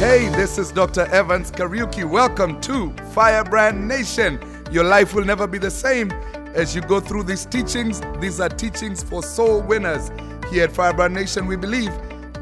Hey, 0.00 0.30
this 0.30 0.56
is 0.56 0.72
Dr. 0.72 1.02
Evans 1.12 1.52
Kariuki. 1.52 2.08
Welcome 2.08 2.58
to 2.62 2.90
Firebrand 3.12 3.86
Nation. 3.86 4.40
Your 4.72 4.84
life 4.84 5.12
will 5.12 5.26
never 5.26 5.46
be 5.46 5.58
the 5.58 5.70
same 5.70 6.10
as 6.54 6.74
you 6.74 6.80
go 6.80 7.00
through 7.00 7.24
these 7.24 7.44
teachings. 7.44 8.00
These 8.18 8.40
are 8.40 8.48
teachings 8.48 9.02
for 9.02 9.22
soul 9.22 9.60
winners. 9.60 10.10
Here 10.50 10.64
at 10.64 10.72
Firebrand 10.72 11.12
Nation, 11.12 11.46
we 11.46 11.56
believe 11.56 11.92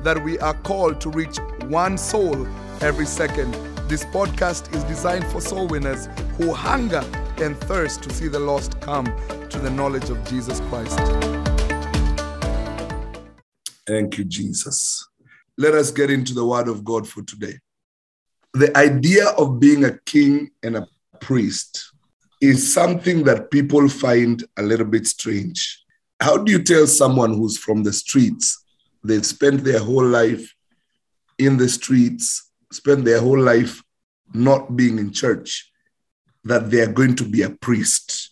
that 0.04 0.22
we 0.22 0.38
are 0.38 0.54
called 0.54 1.00
to 1.00 1.10
reach 1.10 1.38
one 1.64 1.98
soul 1.98 2.46
every 2.80 3.06
second. 3.06 3.52
This 3.88 4.04
podcast 4.04 4.72
is 4.72 4.84
designed 4.84 5.26
for 5.26 5.40
soul 5.40 5.66
winners 5.66 6.08
who 6.36 6.54
hunger 6.54 7.04
and 7.38 7.58
thirst 7.62 8.04
to 8.04 8.10
see 8.10 8.28
the 8.28 8.38
lost 8.38 8.80
come 8.80 9.06
to 9.48 9.58
the 9.58 9.70
knowledge 9.70 10.10
of 10.10 10.24
Jesus 10.28 10.60
Christ. 10.70 10.96
Thank 13.84 14.16
you, 14.16 14.22
Jesus. 14.26 15.07
Let 15.60 15.74
us 15.74 15.90
get 15.90 16.08
into 16.08 16.34
the 16.34 16.44
word 16.44 16.68
of 16.68 16.84
God 16.84 17.08
for 17.08 17.22
today. 17.22 17.58
The 18.54 18.74
idea 18.78 19.26
of 19.30 19.58
being 19.58 19.84
a 19.84 19.98
king 20.06 20.50
and 20.62 20.76
a 20.76 20.86
priest 21.20 21.92
is 22.40 22.72
something 22.72 23.24
that 23.24 23.50
people 23.50 23.88
find 23.88 24.44
a 24.56 24.62
little 24.62 24.86
bit 24.86 25.08
strange. 25.08 25.84
How 26.20 26.36
do 26.36 26.52
you 26.52 26.62
tell 26.62 26.86
someone 26.86 27.34
who's 27.34 27.58
from 27.58 27.82
the 27.82 27.92
streets, 27.92 28.64
they've 29.02 29.26
spent 29.26 29.64
their 29.64 29.80
whole 29.80 30.06
life 30.06 30.54
in 31.38 31.56
the 31.56 31.68
streets, 31.68 32.52
spent 32.70 33.04
their 33.04 33.20
whole 33.20 33.40
life 33.40 33.82
not 34.32 34.76
being 34.76 35.00
in 35.00 35.12
church, 35.12 35.72
that 36.44 36.70
they 36.70 36.82
are 36.82 36.92
going 36.92 37.16
to 37.16 37.24
be 37.24 37.42
a 37.42 37.50
priest 37.50 38.30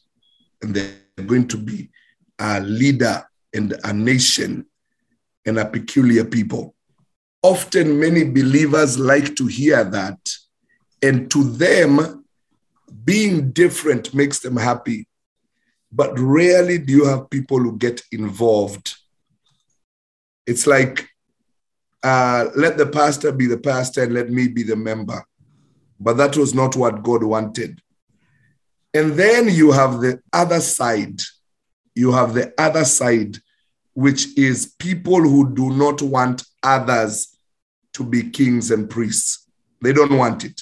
and 0.63 0.77
they're 0.77 1.25
going 1.27 1.49
to 1.49 1.57
be 1.57 1.91
a 2.39 2.61
leader 2.61 3.25
and 3.53 3.75
a 3.83 3.93
nation 3.93 4.65
and 5.45 5.59
a 5.59 5.65
peculiar 5.65 6.25
people. 6.25 6.76
Often, 7.47 8.01
many 8.01 8.25
believers 8.25 8.99
like 8.99 9.37
to 9.37 9.47
hear 9.47 9.85
that, 9.85 10.19
and 11.01 11.31
to 11.31 11.45
them, 11.45 12.25
being 13.05 13.53
different 13.53 14.13
makes 14.13 14.41
them 14.41 14.57
happy. 14.57 15.07
But 15.93 16.19
rarely 16.19 16.79
do 16.79 16.93
you 16.93 17.05
have 17.05 17.31
people 17.31 17.61
who 17.61 17.79
get 17.79 18.03
involved. 18.11 18.97
It's 20.45 20.67
like, 20.67 21.09
uh, 22.03 22.47
let 22.57 22.79
the 22.79 22.87
pastor 22.87 23.31
be 23.31 23.47
the 23.47 23.59
pastor 23.59 24.03
and 24.03 24.13
let 24.13 24.29
me 24.29 24.49
be 24.49 24.65
the 24.65 24.75
member. 24.75 25.25
But 26.01 26.17
that 26.17 26.37
was 26.37 26.53
not 26.53 26.75
what 26.75 27.05
God 27.05 27.23
wanted. 27.23 27.81
And 28.93 29.13
then 29.13 29.49
you 29.49 29.71
have 29.71 30.01
the 30.01 30.21
other 30.33 30.61
side. 30.61 31.21
You 31.95 32.11
have 32.11 32.35
the 32.35 32.53
other 32.59 32.85
side, 32.85 33.39
which 33.95 34.37
is 34.37 34.75
people 34.81 35.21
who 35.21 35.55
do 35.55 35.71
not 35.71 36.03
want 36.03 36.43
others 36.65 37.36
to 37.97 38.05
be 38.05 38.31
kings 38.31 38.71
and 38.71 38.89
priests. 38.89 39.49
They 39.83 39.93
don't 39.93 40.17
want 40.17 40.45
it. 40.45 40.61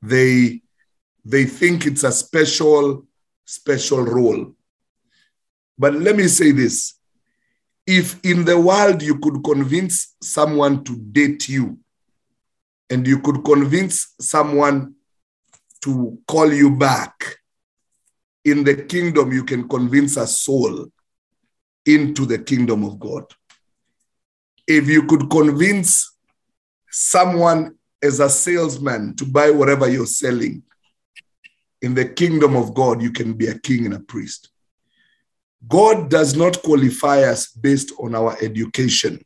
They 0.00 0.62
they 1.24 1.44
think 1.44 1.86
it's 1.86 2.04
a 2.04 2.12
special 2.12 3.06
special 3.44 4.02
role. 4.02 4.52
But 5.78 5.94
let 5.94 6.16
me 6.16 6.28
say 6.28 6.52
this. 6.52 6.94
If 7.86 8.24
in 8.24 8.44
the 8.44 8.58
world 8.58 9.02
you 9.02 9.18
could 9.18 9.42
convince 9.44 10.14
someone 10.22 10.84
to 10.84 10.96
date 10.96 11.48
you 11.48 11.78
and 12.88 13.06
you 13.06 13.18
could 13.20 13.44
convince 13.44 14.14
someone 14.20 14.94
to 15.82 16.18
call 16.28 16.52
you 16.52 16.76
back, 16.76 17.38
in 18.44 18.64
the 18.64 18.74
kingdom, 18.74 19.32
you 19.32 19.44
can 19.44 19.68
convince 19.68 20.16
a 20.16 20.26
soul 20.26 20.86
into 21.86 22.26
the 22.26 22.38
kingdom 22.38 22.84
of 22.84 22.98
God. 22.98 23.24
If 24.66 24.88
you 24.88 25.04
could 25.04 25.30
convince 25.30 26.11
someone 26.92 27.76
as 28.02 28.20
a 28.20 28.28
salesman 28.28 29.16
to 29.16 29.24
buy 29.24 29.50
whatever 29.50 29.88
you're 29.88 30.06
selling, 30.06 30.62
in 31.80 31.94
the 31.94 32.04
kingdom 32.04 32.54
of 32.54 32.74
God, 32.74 33.02
you 33.02 33.10
can 33.10 33.32
be 33.32 33.48
a 33.48 33.58
king 33.58 33.86
and 33.86 33.94
a 33.94 34.00
priest. 34.00 34.50
God 35.68 36.10
does 36.10 36.36
not 36.36 36.62
qualify 36.62 37.22
us 37.22 37.48
based 37.48 37.92
on 37.98 38.14
our 38.14 38.36
education. 38.40 39.20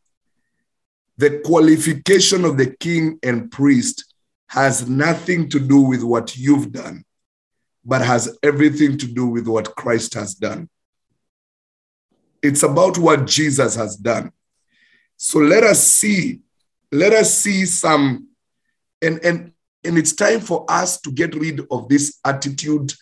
The 1.19 1.41
qualification 1.45 2.45
of 2.45 2.57
the 2.57 2.75
king 2.77 3.19
and 3.23 3.51
priest 3.51 4.15
has 4.49 4.89
nothing 4.89 5.49
to 5.51 5.59
do 5.59 5.81
with 5.81 6.03
what 6.03 6.37
you've 6.37 6.73
done, 6.73 7.05
but 7.85 8.03
has 8.03 8.39
everything 8.43 8.97
to 8.99 9.07
do 9.07 9.27
with 9.27 9.47
what 9.47 9.75
Christ 9.77 10.15
has 10.15 10.35
done. 10.35 10.69
It's 12.43 12.63
about 12.63 12.97
what 12.99 13.27
Jesus 13.27 13.75
has 13.77 13.97
done. 13.97 14.31
So 15.17 15.39
let 15.39 15.65
us 15.65 15.83
see, 15.83 16.41
let 16.93 17.13
us 17.13 17.35
see 17.35 17.67
some, 17.67 18.29
and, 19.03 19.23
and, 19.25 19.53
and 19.85 19.99
it's 19.99 20.15
time 20.15 20.41
for 20.41 20.65
us 20.69 21.01
to 21.03 21.11
get 21.11 21.35
rid 21.35 21.61
of 21.71 21.89
this 21.89 22.19
attitude 22.25 22.93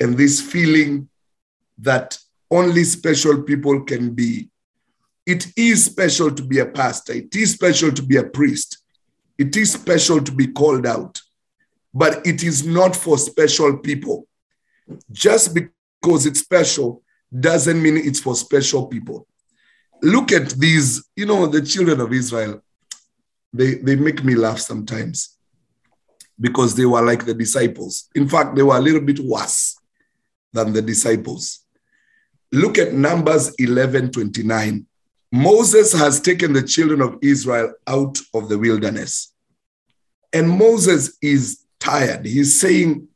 and 0.00 0.16
this 0.16 0.40
feeling 0.40 1.08
that 1.78 2.18
only 2.50 2.84
special 2.84 3.42
people 3.42 3.82
can 3.84 4.14
be. 4.14 4.48
It 5.26 5.46
is 5.56 5.84
special 5.84 6.30
to 6.30 6.42
be 6.42 6.58
a 6.58 6.66
pastor, 6.66 7.14
it 7.14 7.34
is 7.34 7.52
special 7.52 7.90
to 7.92 8.02
be 8.02 8.16
a 8.16 8.24
priest, 8.24 8.78
it 9.38 9.56
is 9.56 9.72
special 9.72 10.20
to 10.22 10.32
be 10.32 10.48
called 10.48 10.86
out, 10.86 11.20
but 11.92 12.26
it 12.26 12.42
is 12.42 12.66
not 12.66 12.94
for 12.94 13.16
special 13.16 13.78
people. 13.78 14.26
Just 15.10 15.54
because 15.54 16.26
it's 16.26 16.40
special 16.40 17.02
doesn't 17.40 17.82
mean 17.82 17.96
it's 17.96 18.20
for 18.20 18.34
special 18.34 18.86
people. 18.86 19.26
Look 20.02 20.30
at 20.32 20.50
these, 20.50 21.08
you 21.16 21.24
know, 21.24 21.46
the 21.46 21.62
children 21.62 22.00
of 22.00 22.12
Israel. 22.12 22.62
They, 23.54 23.74
they 23.74 23.94
make 23.94 24.24
me 24.24 24.34
laugh 24.34 24.58
sometimes 24.58 25.36
because 26.38 26.74
they 26.74 26.84
were 26.84 27.00
like 27.00 27.24
the 27.24 27.34
disciples. 27.34 28.10
In 28.16 28.28
fact, 28.28 28.56
they 28.56 28.62
were 28.64 28.76
a 28.76 28.80
little 28.80 29.00
bit 29.00 29.20
worse 29.20 29.78
than 30.52 30.72
the 30.72 30.82
disciples. 30.82 31.60
Look 32.50 32.78
at 32.78 32.92
Numbers 32.92 33.54
11 33.60 34.10
29. 34.10 34.86
Moses 35.30 35.92
has 35.92 36.20
taken 36.20 36.52
the 36.52 36.62
children 36.62 37.00
of 37.00 37.18
Israel 37.22 37.72
out 37.86 38.18
of 38.34 38.48
the 38.48 38.58
wilderness. 38.58 39.32
And 40.32 40.50
Moses 40.50 41.16
is 41.22 41.64
tired. 41.78 42.26
He's 42.26 42.60
saying, 42.60 43.06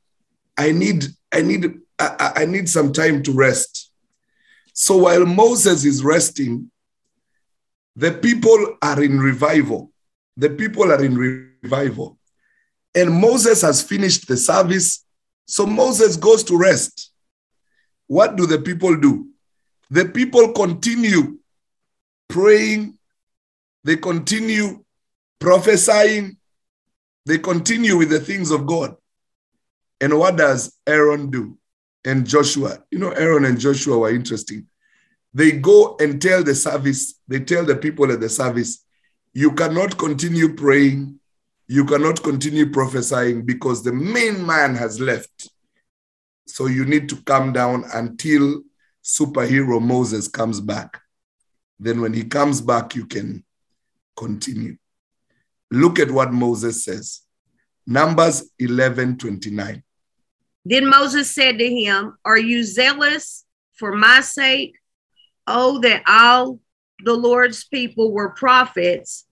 I 0.57 0.71
need, 0.71 1.05
I 1.33 1.43
need, 1.43 1.81
I, 1.99 2.33
I 2.37 2.45
need 2.45 2.69
some 2.69 2.93
time 2.93 3.25
to 3.25 3.33
rest. 3.33 3.91
So 4.73 4.99
while 4.99 5.27
Moses 5.27 5.85
is 5.85 6.05
resting, 6.05 6.71
the 7.97 8.13
people 8.13 8.77
are 8.81 9.03
in 9.03 9.19
revival. 9.19 9.91
The 10.39 10.51
people 10.51 10.91
are 10.93 11.05
in 11.05 11.17
revival. 11.17 12.17
And 12.95 13.13
Moses 13.13 13.61
has 13.63 13.83
finished 13.83 14.29
the 14.29 14.37
service. 14.37 15.05
So 15.47 15.67
Moses 15.67 16.17
goes 16.17 16.43
to 16.45 16.57
rest. 16.57 17.13
What 18.07 18.37
do 18.37 18.47
the 18.47 18.61
people 18.61 18.97
do? 18.97 19.29
The 19.91 20.07
people 20.07 20.53
continue 20.53 21.39
praying, 22.29 22.99
they 23.85 23.97
continue 23.97 24.85
prophesying, 25.41 26.37
they 27.27 27.39
continue 27.39 27.97
with 27.97 28.11
the 28.11 28.21
things 28.21 28.51
of 28.51 28.67
God. 28.67 28.95
And 30.01 30.19
what 30.19 30.37
does 30.37 30.77
Aaron 30.87 31.31
do? 31.31 31.59
And 32.05 32.27
Joshua, 32.27 32.79
you 32.91 32.99
know, 32.99 33.11
Aaron 33.11 33.45
and 33.45 33.59
Joshua 33.59 33.99
were 33.99 34.15
interesting. 34.15 34.67
They 35.35 35.53
go 35.53 35.97
and 36.01 36.23
tell 36.23 36.43
the 36.43 36.55
service, 36.55 37.19
they 37.27 37.41
tell 37.41 37.65
the 37.65 37.77
people 37.77 38.11
at 38.13 38.21
the 38.21 38.29
service, 38.29 38.85
you 39.39 39.53
cannot 39.53 39.97
continue 39.97 40.53
praying, 40.53 41.21
you 41.69 41.85
cannot 41.85 42.21
continue 42.25 42.69
prophesying 42.73 43.47
because 43.47 43.85
the 43.85 43.93
main 43.93 44.45
man 44.45 44.75
has 44.75 44.99
left. 44.99 45.49
So 46.49 46.67
you 46.67 46.85
need 46.85 47.09
to 47.11 47.17
come 47.23 47.53
down 47.53 47.85
until 47.95 48.63
superhero 49.05 49.81
Moses 49.81 50.27
comes 50.27 50.61
back. 50.61 51.01
Then, 51.79 52.01
when 52.01 52.15
he 52.15 52.25
comes 52.25 52.61
back, 52.61 52.97
you 52.97 53.07
can 53.07 53.45
continue. 54.17 54.77
Look 55.71 56.01
at 56.01 56.11
what 56.11 56.33
Moses 56.33 56.85
says 56.85 57.21
Numbers 57.87 58.51
11 58.59 59.19
29. 59.19 59.85
Then 60.65 60.87
Moses 60.89 61.33
said 61.33 61.61
to 61.61 61.71
him, 61.71 62.19
Are 62.25 62.39
you 62.39 62.65
zealous 62.65 63.45
for 63.75 63.93
my 63.93 64.21
sake? 64.21 64.75
Oh, 65.47 65.79
that 65.83 66.03
all 66.09 66.59
the 67.05 67.15
Lord's 67.15 67.63
people 67.63 68.11
were 68.11 68.31
prophets, 68.31 69.27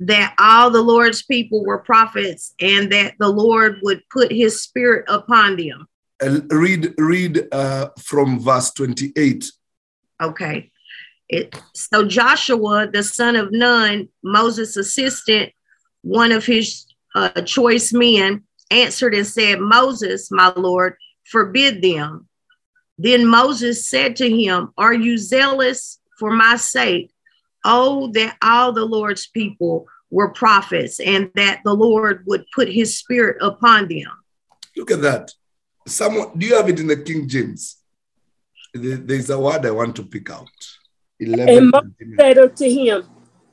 that 0.00 0.34
all 0.38 0.70
the 0.70 0.82
Lord's 0.82 1.22
people 1.22 1.64
were 1.64 1.78
prophets, 1.78 2.54
and 2.60 2.90
that 2.92 3.14
the 3.18 3.28
Lord 3.28 3.78
would 3.82 4.02
put 4.10 4.32
his 4.32 4.62
spirit 4.62 5.04
upon 5.08 5.56
them. 5.56 5.86
Uh, 6.22 6.40
read 6.50 6.94
read 6.98 7.48
uh, 7.52 7.88
from 7.98 8.40
verse 8.40 8.72
28. 8.72 9.50
Okay. 10.20 10.70
It, 11.28 11.54
so 11.74 12.06
Joshua, 12.06 12.88
the 12.92 13.02
son 13.02 13.36
of 13.36 13.52
Nun, 13.52 14.08
Moses' 14.22 14.76
assistant, 14.76 15.52
one 16.02 16.30
of 16.30 16.44
his 16.44 16.86
uh, 17.14 17.40
choice 17.42 17.92
men, 17.92 18.44
answered 18.70 19.14
and 19.14 19.26
said, 19.26 19.60
Moses, 19.60 20.30
my 20.30 20.52
Lord, 20.54 20.96
forbid 21.24 21.82
them. 21.82 22.28
Then 22.98 23.26
Moses 23.26 23.88
said 23.88 24.16
to 24.16 24.28
him, 24.28 24.72
Are 24.76 24.94
you 24.94 25.18
zealous 25.18 25.98
for 26.18 26.30
my 26.30 26.56
sake? 26.56 27.11
Oh, 27.64 28.10
that 28.12 28.36
all 28.42 28.72
the 28.72 28.84
Lord's 28.84 29.26
people 29.26 29.86
were 30.10 30.30
prophets 30.30 31.00
and 31.00 31.30
that 31.34 31.60
the 31.64 31.74
Lord 31.74 32.24
would 32.26 32.44
put 32.54 32.68
his 32.68 32.98
spirit 32.98 33.36
upon 33.40 33.88
them. 33.88 34.10
Look 34.76 34.90
at 34.90 35.02
that. 35.02 35.32
Someone, 35.86 36.36
do 36.36 36.46
you 36.46 36.56
have 36.56 36.68
it 36.68 36.80
in 36.80 36.86
the 36.86 36.96
King 36.96 37.28
James? 37.28 37.76
There's 38.74 39.30
a 39.30 39.38
word 39.38 39.66
I 39.66 39.70
want 39.70 39.96
to 39.96 40.04
pick 40.04 40.30
out. 40.30 40.48
11. 41.18 41.56
And 41.56 41.70
Moses 41.70 41.90
said 42.18 42.38
unto 42.38 42.64
him, 42.64 43.04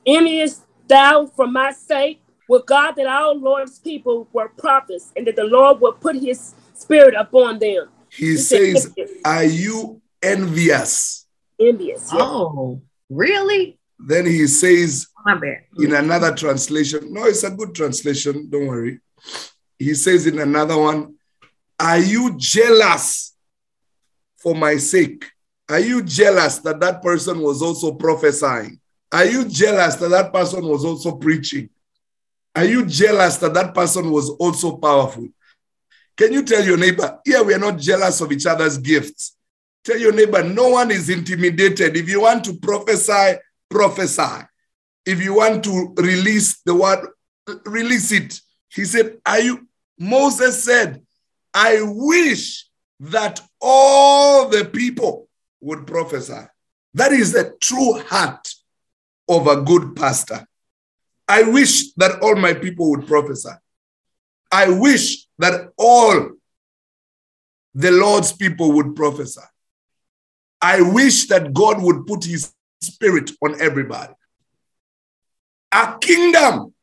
Enviest 0.06 0.62
thou 0.88 1.26
for 1.26 1.46
my 1.46 1.72
sake 1.72 2.22
with 2.48 2.66
God 2.66 2.92
that 2.92 3.06
all 3.06 3.38
Lord's 3.38 3.78
people 3.78 4.28
were 4.32 4.48
prophets, 4.48 5.12
and 5.14 5.26
that 5.26 5.36
the 5.36 5.44
Lord 5.44 5.80
would 5.80 6.00
put 6.00 6.16
his 6.16 6.54
spirit 6.74 7.14
upon 7.14 7.58
them. 7.58 7.88
He 8.10 8.36
said, 8.36 8.76
says, 8.76 8.94
Are 9.24 9.44
you 9.44 10.02
envious? 10.22 11.26
Envious. 11.60 12.10
yeah. 12.12 12.22
Oh, 12.22 12.82
really? 13.08 13.78
Then 14.06 14.26
he 14.26 14.46
says 14.46 15.06
oh, 15.26 15.40
in 15.78 15.94
another 15.94 16.34
translation, 16.34 17.12
no, 17.12 17.24
it's 17.24 17.44
a 17.44 17.50
good 17.50 17.74
translation, 17.74 18.48
don't 18.48 18.66
worry. 18.66 19.00
He 19.78 19.94
says 19.94 20.26
in 20.26 20.38
another 20.38 20.78
one, 20.78 21.16
Are 21.78 21.98
you 21.98 22.36
jealous 22.36 23.34
for 24.36 24.54
my 24.54 24.76
sake? 24.76 25.26
Are 25.68 25.80
you 25.80 26.02
jealous 26.02 26.58
that 26.58 26.80
that 26.80 27.02
person 27.02 27.40
was 27.40 27.62
also 27.62 27.92
prophesying? 27.92 28.80
Are 29.12 29.24
you 29.24 29.44
jealous 29.44 29.96
that 29.96 30.08
that 30.08 30.32
person 30.32 30.66
was 30.66 30.84
also 30.84 31.12
preaching? 31.12 31.68
Are 32.54 32.64
you 32.64 32.86
jealous 32.86 33.36
that 33.38 33.54
that 33.54 33.74
person 33.74 34.10
was 34.10 34.30
also 34.30 34.76
powerful? 34.76 35.28
Can 36.16 36.32
you 36.32 36.42
tell 36.42 36.64
your 36.64 36.76
neighbor, 36.76 37.18
here 37.24 37.42
we 37.42 37.54
are 37.54 37.58
not 37.58 37.78
jealous 37.78 38.20
of 38.20 38.32
each 38.32 38.46
other's 38.46 38.78
gifts? 38.78 39.36
Tell 39.84 39.98
your 39.98 40.12
neighbor, 40.12 40.42
no 40.42 40.68
one 40.68 40.90
is 40.90 41.08
intimidated. 41.08 41.96
If 41.96 42.08
you 42.08 42.22
want 42.22 42.44
to 42.44 42.54
prophesy, 42.54 43.38
prophesy. 43.70 44.46
If 45.06 45.22
you 45.22 45.34
want 45.34 45.64
to 45.64 45.94
release 45.96 46.60
the 46.62 46.74
word, 46.74 47.08
release 47.64 48.12
it. 48.12 48.38
He 48.68 48.84
said, 48.84 49.18
Are 49.24 49.40
you? 49.40 49.66
Moses 49.98 50.62
said, 50.64 51.02
I 51.54 51.80
wish 51.82 52.66
that 53.00 53.40
all 53.60 54.48
the 54.48 54.64
people 54.64 55.28
would 55.60 55.86
prophesy. 55.86 56.46
That 56.94 57.12
is 57.12 57.32
the 57.32 57.54
true 57.60 58.00
heart 58.00 58.48
of 59.28 59.46
a 59.46 59.62
good 59.62 59.94
pastor. 59.96 60.46
I 61.28 61.44
wish 61.44 61.92
that 61.94 62.20
all 62.22 62.34
my 62.36 62.54
people 62.54 62.90
would 62.90 63.06
prophesy. 63.06 63.50
I 64.50 64.68
wish 64.68 65.26
that 65.38 65.70
all 65.76 66.30
the 67.74 67.90
Lord's 67.92 68.32
people 68.32 68.72
would 68.72 68.96
prophesy. 68.96 69.40
I 70.60 70.82
wish 70.82 71.28
that 71.28 71.54
God 71.54 71.80
would 71.82 72.06
put 72.06 72.24
his 72.24 72.52
spirit 72.80 73.30
on 73.42 73.60
everybody. 73.60 74.12
A 75.72 75.98
kingdom. 76.00 76.74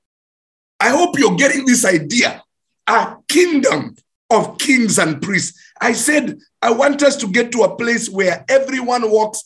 I 0.79 0.89
hope 0.89 1.17
you're 1.17 1.35
getting 1.35 1.65
this 1.65 1.85
idea. 1.85 2.43
A 2.87 3.17
kingdom 3.27 3.95
of 4.29 4.57
kings 4.57 4.99
and 4.99 5.21
priests. 5.21 5.59
I 5.81 5.93
said, 5.93 6.37
I 6.61 6.71
want 6.71 7.03
us 7.03 7.17
to 7.17 7.27
get 7.27 7.51
to 7.53 7.63
a 7.63 7.75
place 7.75 8.09
where 8.09 8.45
everyone 8.47 9.09
walks 9.09 9.43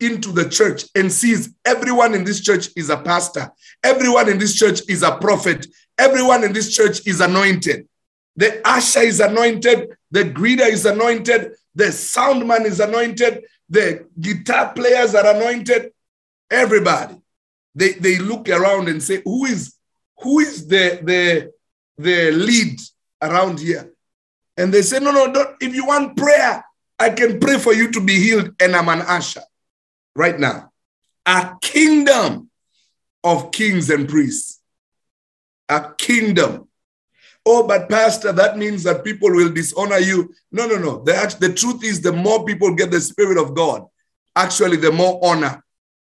into 0.00 0.32
the 0.32 0.48
church 0.48 0.84
and 0.94 1.10
sees 1.10 1.54
everyone 1.64 2.14
in 2.14 2.24
this 2.24 2.40
church 2.40 2.68
is 2.76 2.90
a 2.90 2.96
pastor, 2.96 3.50
everyone 3.82 4.28
in 4.28 4.38
this 4.38 4.54
church 4.54 4.80
is 4.88 5.02
a 5.02 5.16
prophet, 5.16 5.66
everyone 5.98 6.44
in 6.44 6.52
this 6.52 6.74
church 6.74 7.06
is 7.06 7.20
anointed. 7.20 7.88
The 8.36 8.60
usher 8.66 9.00
is 9.00 9.20
anointed, 9.20 9.96
the 10.10 10.24
greeter 10.24 10.68
is 10.68 10.84
anointed, 10.84 11.52
the 11.74 11.92
sound 11.92 12.46
man 12.46 12.66
is 12.66 12.80
anointed, 12.80 13.44
the 13.68 14.06
guitar 14.20 14.72
players 14.72 15.14
are 15.14 15.34
anointed, 15.34 15.92
everybody. 16.50 17.16
They, 17.74 17.92
they 17.92 18.18
look 18.18 18.48
around 18.48 18.88
and 18.88 19.02
say, 19.02 19.22
Who 19.24 19.46
is 19.46 19.74
who 20.20 20.40
is 20.40 20.66
the, 20.66 21.00
the, 21.02 21.52
the 21.98 22.30
lead 22.30 22.78
around 23.20 23.58
here? 23.58 23.92
And 24.56 24.72
they 24.72 24.82
say, 24.82 25.00
No, 25.00 25.10
no, 25.10 25.32
don't. 25.32 25.56
If 25.60 25.74
you 25.74 25.86
want 25.86 26.16
prayer, 26.16 26.64
I 26.98 27.10
can 27.10 27.40
pray 27.40 27.58
for 27.58 27.72
you 27.72 27.90
to 27.90 28.00
be 28.00 28.20
healed, 28.20 28.50
and 28.60 28.76
I'm 28.76 28.88
an 28.88 29.02
usher 29.02 29.42
right 30.14 30.38
now. 30.38 30.70
A 31.26 31.56
kingdom 31.60 32.50
of 33.22 33.50
kings 33.50 33.90
and 33.90 34.08
priests. 34.08 34.60
A 35.68 35.92
kingdom. 35.98 36.68
Oh, 37.46 37.66
but 37.66 37.90
Pastor, 37.90 38.32
that 38.32 38.56
means 38.56 38.82
that 38.84 39.04
people 39.04 39.30
will 39.30 39.52
dishonor 39.52 39.98
you. 39.98 40.34
No, 40.50 40.66
no, 40.66 40.76
no. 40.76 41.02
The, 41.04 41.36
the 41.40 41.52
truth 41.52 41.84
is, 41.84 42.00
the 42.00 42.12
more 42.12 42.44
people 42.44 42.74
get 42.74 42.90
the 42.90 43.00
Spirit 43.00 43.36
of 43.36 43.54
God, 43.54 43.84
actually, 44.34 44.78
the 44.78 44.92
more 44.92 45.20
honor, 45.22 45.62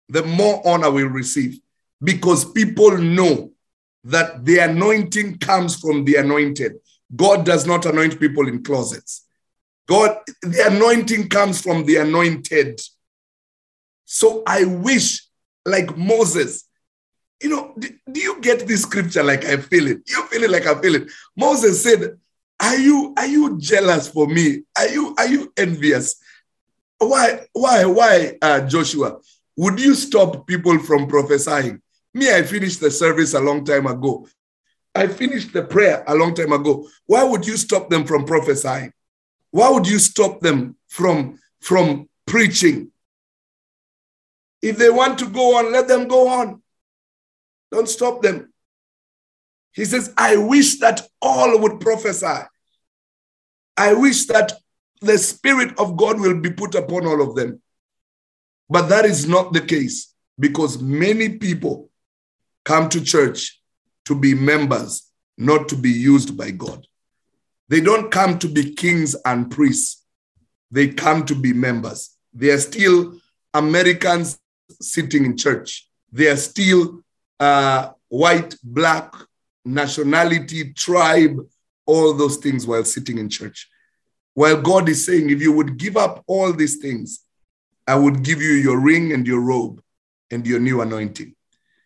the 0.09 0.24
more 0.24 0.62
honor 0.68 0.91
we'll 0.91 1.07
receive 1.07 1.59
because 2.01 2.51
people 2.51 2.97
know 2.97 3.51
that 4.03 4.45
the 4.45 4.59
anointing 4.59 5.38
comes 5.38 5.75
from 5.75 6.06
the 6.06 6.15
anointed. 6.15 6.74
God 7.15 7.45
does 7.45 7.65
not 7.65 7.86
anoint 7.86 8.19
people 8.19 8.47
in 8.47 8.63
closets. 8.63 9.25
God, 9.88 10.18
the 10.41 10.68
anointing 10.68 11.30
comes 11.30 11.62
from 11.62 11.86
the 11.86 11.97
anointed. 11.97 12.80
So 14.06 14.44
I 14.45 14.63
wish, 14.65 15.25
like 15.65 15.97
Moses, 15.97 16.69
you 17.41 17.50
know, 17.50 17.74
do, 17.77 17.89
do 18.12 18.19
you 18.19 18.41
get 18.41 18.68
this 18.68 18.81
scripture 18.83 19.24
like 19.24 19.45
I 19.45 19.57
feel 19.57 19.88
it? 19.88 20.01
You 20.07 20.24
feel 20.27 20.44
it 20.44 20.50
like 20.50 20.65
I 20.65 20.80
feel 20.81 20.95
it. 20.95 21.12
Moses 21.38 21.81
said, 21.83 22.18
Are 22.59 22.77
you 22.77 23.13
are 23.18 23.27
you 23.27 23.57
jealous 23.59 24.07
for 24.07 24.27
me? 24.27 24.63
Are 24.77 24.88
you 24.88 25.15
are 25.18 25.27
you 25.27 25.53
envious? 25.57 26.15
Why, 27.00 27.45
why, 27.53 27.86
why, 27.86 28.38
uh, 28.41 28.62
Joshua? 28.68 29.19
Would 29.56 29.80
you 29.80 29.95
stop 29.95 30.45
people 30.45 30.77
from 30.80 31.07
prophesying? 31.07 31.81
Me, 32.13 32.33
I 32.33 32.44
finished 32.44 32.81
the 32.81 32.91
service 32.91 33.33
a 33.33 33.39
long 33.39 33.63
time 33.63 33.88
ago. 33.88 34.27
I 34.94 35.07
finished 35.07 35.53
the 35.53 35.63
prayer 35.63 36.03
a 36.07 36.15
long 36.15 36.33
time 36.33 36.51
ago. 36.51 36.88
Why 37.06 37.24
would 37.24 37.47
you 37.47 37.56
stop 37.56 37.89
them 37.89 38.06
from 38.06 38.25
prophesying? 38.25 38.91
Why 39.51 39.69
would 39.69 39.88
you 39.88 39.97
stop 39.97 40.41
them 40.41 40.75
from, 40.89 41.39
from 41.62 42.09
preaching? 42.27 42.91
If 44.62 44.77
they 44.77 44.89
want 44.89 45.19
to 45.19 45.25
go 45.25 45.57
on, 45.57 45.71
let 45.71 45.88
them 45.88 46.07
go 46.07 46.27
on. 46.27 46.58
Don't 47.71 47.88
stop 47.88 48.21
them. 48.21 48.51
He 49.71 49.86
says, 49.86 50.13
I 50.18 50.36
wish 50.38 50.80
that 50.80 51.07
all 51.21 51.60
would 51.60 51.80
prophesy. 51.80 52.44
I 53.77 53.94
wish 53.94 54.25
that 54.25 54.54
the 55.01 55.18
Spirit 55.18 55.77
of 55.80 55.95
God 55.95 56.19
will 56.19 56.39
be 56.39 56.51
put 56.51 56.75
upon 56.75 57.06
all 57.06 57.21
of 57.21 57.36
them. 57.36 57.62
But 58.69 58.89
that 58.89 59.06
is 59.06 59.27
not 59.27 59.54
the 59.54 59.62
case 59.62 60.13
because 60.38 60.81
many 60.81 61.38
people 61.38 61.89
come 62.66 62.89
to 62.89 63.04
church 63.04 63.62
to 64.06 64.15
be 64.15 64.33
members, 64.33 65.10
not 65.38 65.70
to 65.70 65.75
be 65.75 65.89
used 65.91 66.38
by 66.38 66.51
God. 66.51 66.86
They 67.67 67.82
don't 67.82 68.12
come 68.12 68.39
to 68.39 68.48
be 68.48 68.74
kings 68.74 69.15
and 69.25 69.50
priests, 69.50 70.03
they 70.72 70.89
come 70.89 71.25
to 71.25 71.36
be 71.36 71.53
members. 71.53 72.15
They 72.34 72.50
are 72.50 72.60
still 72.60 73.20
Americans 73.53 74.39
sitting 74.82 75.25
in 75.25 75.38
church, 75.38 75.88
they 76.12 76.27
are 76.27 76.38
still 76.38 77.01
uh, 77.39 77.89
white, 78.10 78.55
black, 78.63 79.13
nationality, 79.65 80.74
tribe, 80.74 81.39
all 81.86 82.13
those 82.13 82.38
things 82.38 82.67
while 82.67 82.84
sitting 82.84 83.17
in 83.17 83.29
church. 83.29 83.69
While 84.34 84.62
God 84.62 84.88
is 84.89 85.05
saying, 85.05 85.29
if 85.29 85.41
you 85.41 85.51
would 85.51 85.77
give 85.77 85.98
up 85.98 86.24
all 86.27 86.53
these 86.53 86.77
things, 86.77 87.25
I 87.88 87.96
would 87.96 88.24
give 88.24 88.41
you 88.41 88.51
your 88.51 88.79
ring 88.79 89.12
and 89.12 89.25
your 89.25 89.41
robe 89.41 89.81
and 90.31 90.46
your 90.46 90.60
new 90.60 90.81
anointing. 90.81 91.36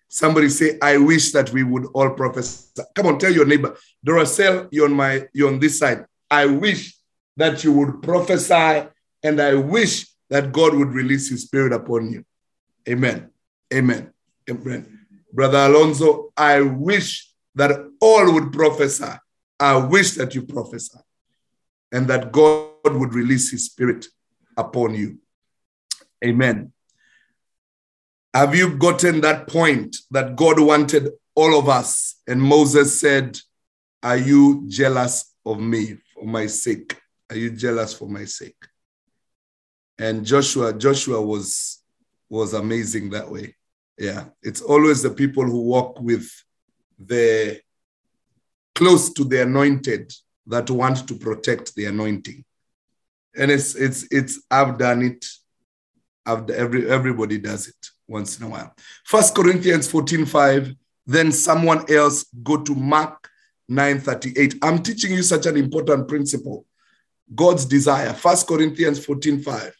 Somebody 0.09 0.49
say, 0.49 0.77
I 0.81 0.97
wish 0.97 1.31
that 1.31 1.51
we 1.51 1.63
would 1.63 1.87
all 1.93 2.11
prophesy. 2.11 2.83
Come 2.93 3.07
on, 3.07 3.17
tell 3.17 3.31
your 3.33 3.45
neighbor, 3.45 3.75
Duracell, 4.05 4.67
you're 4.71 4.85
on 4.85 4.93
my, 4.93 5.27
you're 5.33 5.49
on 5.51 5.59
this 5.59 5.79
side. 5.79 6.05
I 6.29 6.45
wish 6.45 6.95
that 7.37 7.63
you 7.63 7.73
would 7.73 8.03
prophesy, 8.03 8.87
and 9.23 9.41
I 9.41 9.55
wish 9.55 10.05
that 10.29 10.51
God 10.51 10.75
would 10.75 10.89
release 10.89 11.29
his 11.29 11.43
spirit 11.43 11.73
upon 11.73 12.11
you. 12.11 12.25
Amen. 12.87 13.29
Amen. 13.73 14.11
Amen. 14.49 14.92
Brother 15.33 15.57
Alonso, 15.57 16.31
I 16.37 16.61
wish 16.61 17.33
that 17.55 17.71
all 17.99 18.33
would 18.33 18.53
prophesy. 18.53 19.11
I 19.59 19.75
wish 19.77 20.11
that 20.11 20.35
you 20.35 20.43
prophesy 20.43 20.99
and 21.91 22.07
that 22.07 22.31
God 22.31 22.69
would 22.85 23.13
release 23.15 23.49
his 23.49 23.65
spirit 23.65 24.05
upon 24.55 24.93
you. 24.93 25.17
Amen. 26.23 26.71
Have 28.33 28.55
you 28.55 28.77
gotten 28.77 29.21
that 29.21 29.47
point 29.47 29.97
that 30.11 30.35
God 30.35 30.59
wanted 30.59 31.09
all 31.35 31.57
of 31.57 31.67
us? 31.67 32.15
And 32.27 32.41
Moses 32.41 32.99
said, 32.99 33.39
Are 34.03 34.17
you 34.17 34.65
jealous 34.67 35.33
of 35.45 35.59
me 35.59 35.97
for 36.13 36.25
my 36.25 36.45
sake? 36.45 36.99
Are 37.29 37.35
you 37.35 37.51
jealous 37.51 37.93
for 37.93 38.07
my 38.07 38.25
sake? 38.25 38.67
And 39.97 40.25
Joshua, 40.25 40.73
Joshua 40.73 41.21
was 41.21 41.79
was 42.29 42.53
amazing 42.53 43.11
that 43.11 43.29
way. 43.29 43.55
Yeah, 43.97 44.25
it's 44.41 44.61
always 44.61 45.03
the 45.03 45.11
people 45.11 45.43
who 45.43 45.61
walk 45.63 45.99
with 46.01 46.29
the 46.99 47.59
close 48.75 49.13
to 49.13 49.23
the 49.23 49.43
anointed 49.43 50.11
that 50.47 50.69
want 50.69 51.07
to 51.07 51.15
protect 51.15 51.75
the 51.75 51.85
anointing. 51.85 52.43
And 53.35 53.51
it's 53.51 53.75
it's 53.75 54.07
it's 54.11 54.41
I've 54.49 54.77
done 54.77 55.03
it. 55.03 55.25
I've 56.25 56.49
every 56.49 56.89
everybody 56.89 57.37
does 57.37 57.67
it. 57.67 57.89
once 58.07 58.39
in 58.39 58.45
a 58.45 58.49
while. 58.49 58.73
First 59.05 59.35
Corinthians 59.35 59.89
14 59.89 60.25
5. 60.25 60.73
Then 61.05 61.31
someone 61.31 61.83
else 61.91 62.25
go 62.43 62.57
to 62.57 62.75
Mark 62.75 63.29
9 63.67 63.99
38. 63.99 64.55
I'm 64.61 64.81
teaching 64.81 65.11
you 65.11 65.23
such 65.23 65.45
an 65.45 65.57
important 65.57 66.07
principle. 66.07 66.65
God's 67.33 67.65
desire. 67.65 68.13
First 68.13 68.47
Corinthians 68.47 69.03
14 69.05 69.41
5. 69.41 69.73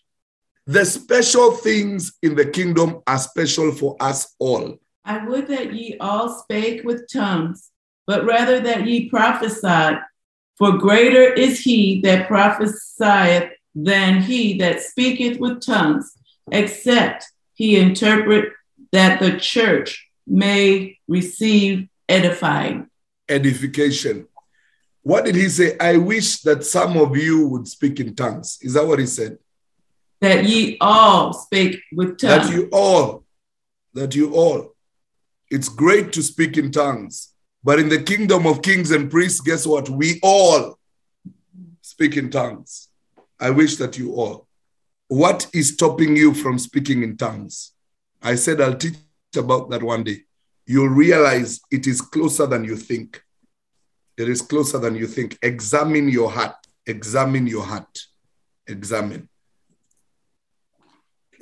The 0.66 0.86
special 0.86 1.52
things 1.52 2.14
in 2.22 2.36
the 2.36 2.46
kingdom 2.46 3.02
are 3.06 3.18
special 3.18 3.74
for 3.74 3.98
us 4.00 4.34
all. 4.40 4.78
I 5.04 5.26
would 5.26 5.48
that 5.48 5.74
ye 5.74 5.98
all 6.00 6.30
spake 6.30 6.86
with 6.86 7.12
tongues, 7.12 7.70
but 8.08 8.24
rather 8.24 8.62
that 8.62 8.88
ye 8.88 9.10
prophesied. 9.10 9.98
For 10.58 10.78
greater 10.78 11.34
is 11.34 11.60
he 11.60 12.00
that 12.02 12.28
prophesieth 12.28 13.52
than 13.76 14.22
he 14.22 14.58
that 14.60 14.82
speaketh 14.82 15.38
with 15.40 15.66
tongues, 15.66 16.14
except 16.50 17.26
he 17.54 17.76
interpret 17.76 18.54
that 18.94 19.20
the 19.20 19.38
church 19.38 20.10
may 20.26 20.98
receive 21.10 21.90
edifying. 22.08 22.88
Edification. 23.28 24.28
What 25.02 25.26
did 25.26 25.36
he 25.36 25.50
say? 25.50 25.76
I 25.78 25.98
wish 25.98 26.42
that 26.42 26.64
some 26.64 26.96
of 26.96 27.18
you 27.18 27.48
would 27.48 27.68
speak 27.68 28.00
in 28.00 28.16
tongues. 28.16 28.60
Is 28.62 28.76
that 28.76 28.88
what 28.88 29.00
he 29.00 29.06
said? 29.06 29.38
That 30.24 30.46
ye 30.46 30.78
all 30.80 31.34
spake 31.34 31.82
with 31.92 32.18
tongues. 32.18 32.48
That 32.48 32.56
you 32.56 32.70
all, 32.72 33.26
that 33.94 34.16
you 34.16 34.34
all. 34.34 34.74
It's 35.52 35.68
great 35.68 36.14
to 36.14 36.24
speak 36.24 36.58
in 36.58 36.72
tongues, 36.72 37.34
but 37.62 37.78
in 37.78 37.90
the 37.90 38.02
kingdom 38.02 38.48
of 38.48 38.62
kings 38.62 38.92
and 38.92 39.12
priests, 39.12 39.42
guess 39.42 39.68
what? 39.68 39.90
We 39.90 40.22
all 40.24 40.80
speak 41.82 42.16
in 42.16 42.30
tongues. 42.30 42.88
I 43.38 43.50
wish 43.50 43.76
that 43.76 43.98
you 43.98 44.14
all. 44.14 44.48
What 45.10 45.50
is 45.54 45.74
stopping 45.74 46.16
you 46.16 46.34
from 46.34 46.58
speaking 46.58 47.04
in 47.04 47.18
tongues? 47.18 47.74
I 48.22 48.36
said 48.36 48.62
I'll 48.62 48.78
teach 48.78 48.96
about 49.36 49.70
that 49.72 49.84
one 49.84 50.06
day. 50.06 50.22
You'll 50.66 50.88
realize 50.88 51.60
it 51.70 51.86
is 51.86 52.00
closer 52.00 52.46
than 52.46 52.64
you 52.64 52.78
think. 52.78 53.22
It 54.16 54.30
is 54.30 54.42
closer 54.42 54.80
than 54.80 54.96
you 54.96 55.06
think. 55.06 55.38
Examine 55.42 56.08
your 56.08 56.32
heart. 56.32 56.56
Examine 56.88 57.46
your 57.46 57.66
heart. 57.66 58.00
Examine. 58.66 59.28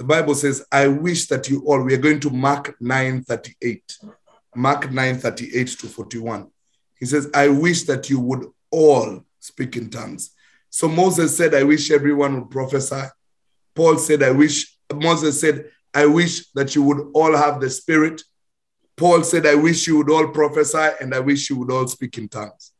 The 0.01 0.07
Bible 0.07 0.33
says, 0.33 0.65
I 0.71 0.87
wish 0.87 1.27
that 1.27 1.47
you 1.47 1.63
all, 1.63 1.83
we 1.83 1.93
are 1.93 1.97
going 1.97 2.19
to 2.21 2.31
Mark 2.31 2.75
9 2.81 3.21
38. 3.21 3.99
Mark 4.55 4.91
9 4.91 5.19
38 5.19 5.67
to 5.77 5.85
41. 5.85 6.49
He 6.97 7.05
says, 7.05 7.29
I 7.35 7.49
wish 7.49 7.83
that 7.83 8.09
you 8.09 8.19
would 8.19 8.47
all 8.71 9.23
speak 9.39 9.77
in 9.77 9.91
tongues. 9.91 10.31
So 10.71 10.87
Moses 10.87 11.37
said, 11.37 11.53
I 11.53 11.61
wish 11.61 11.91
everyone 11.91 12.33
would 12.33 12.49
prophesy. 12.49 13.03
Paul 13.75 13.99
said, 13.99 14.23
I 14.23 14.31
wish, 14.31 14.75
Moses 14.91 15.39
said, 15.39 15.69
I 15.93 16.07
wish 16.07 16.47
that 16.53 16.73
you 16.73 16.81
would 16.81 17.11
all 17.13 17.37
have 17.37 17.61
the 17.61 17.69
Spirit. 17.69 18.23
Paul 18.97 19.21
said, 19.21 19.45
I 19.45 19.53
wish 19.53 19.85
you 19.85 19.97
would 19.97 20.09
all 20.09 20.29
prophesy 20.29 20.95
and 20.99 21.13
I 21.13 21.19
wish 21.19 21.47
you 21.47 21.57
would 21.57 21.69
all 21.69 21.87
speak 21.87 22.17
in 22.17 22.27
tongues. 22.27 22.71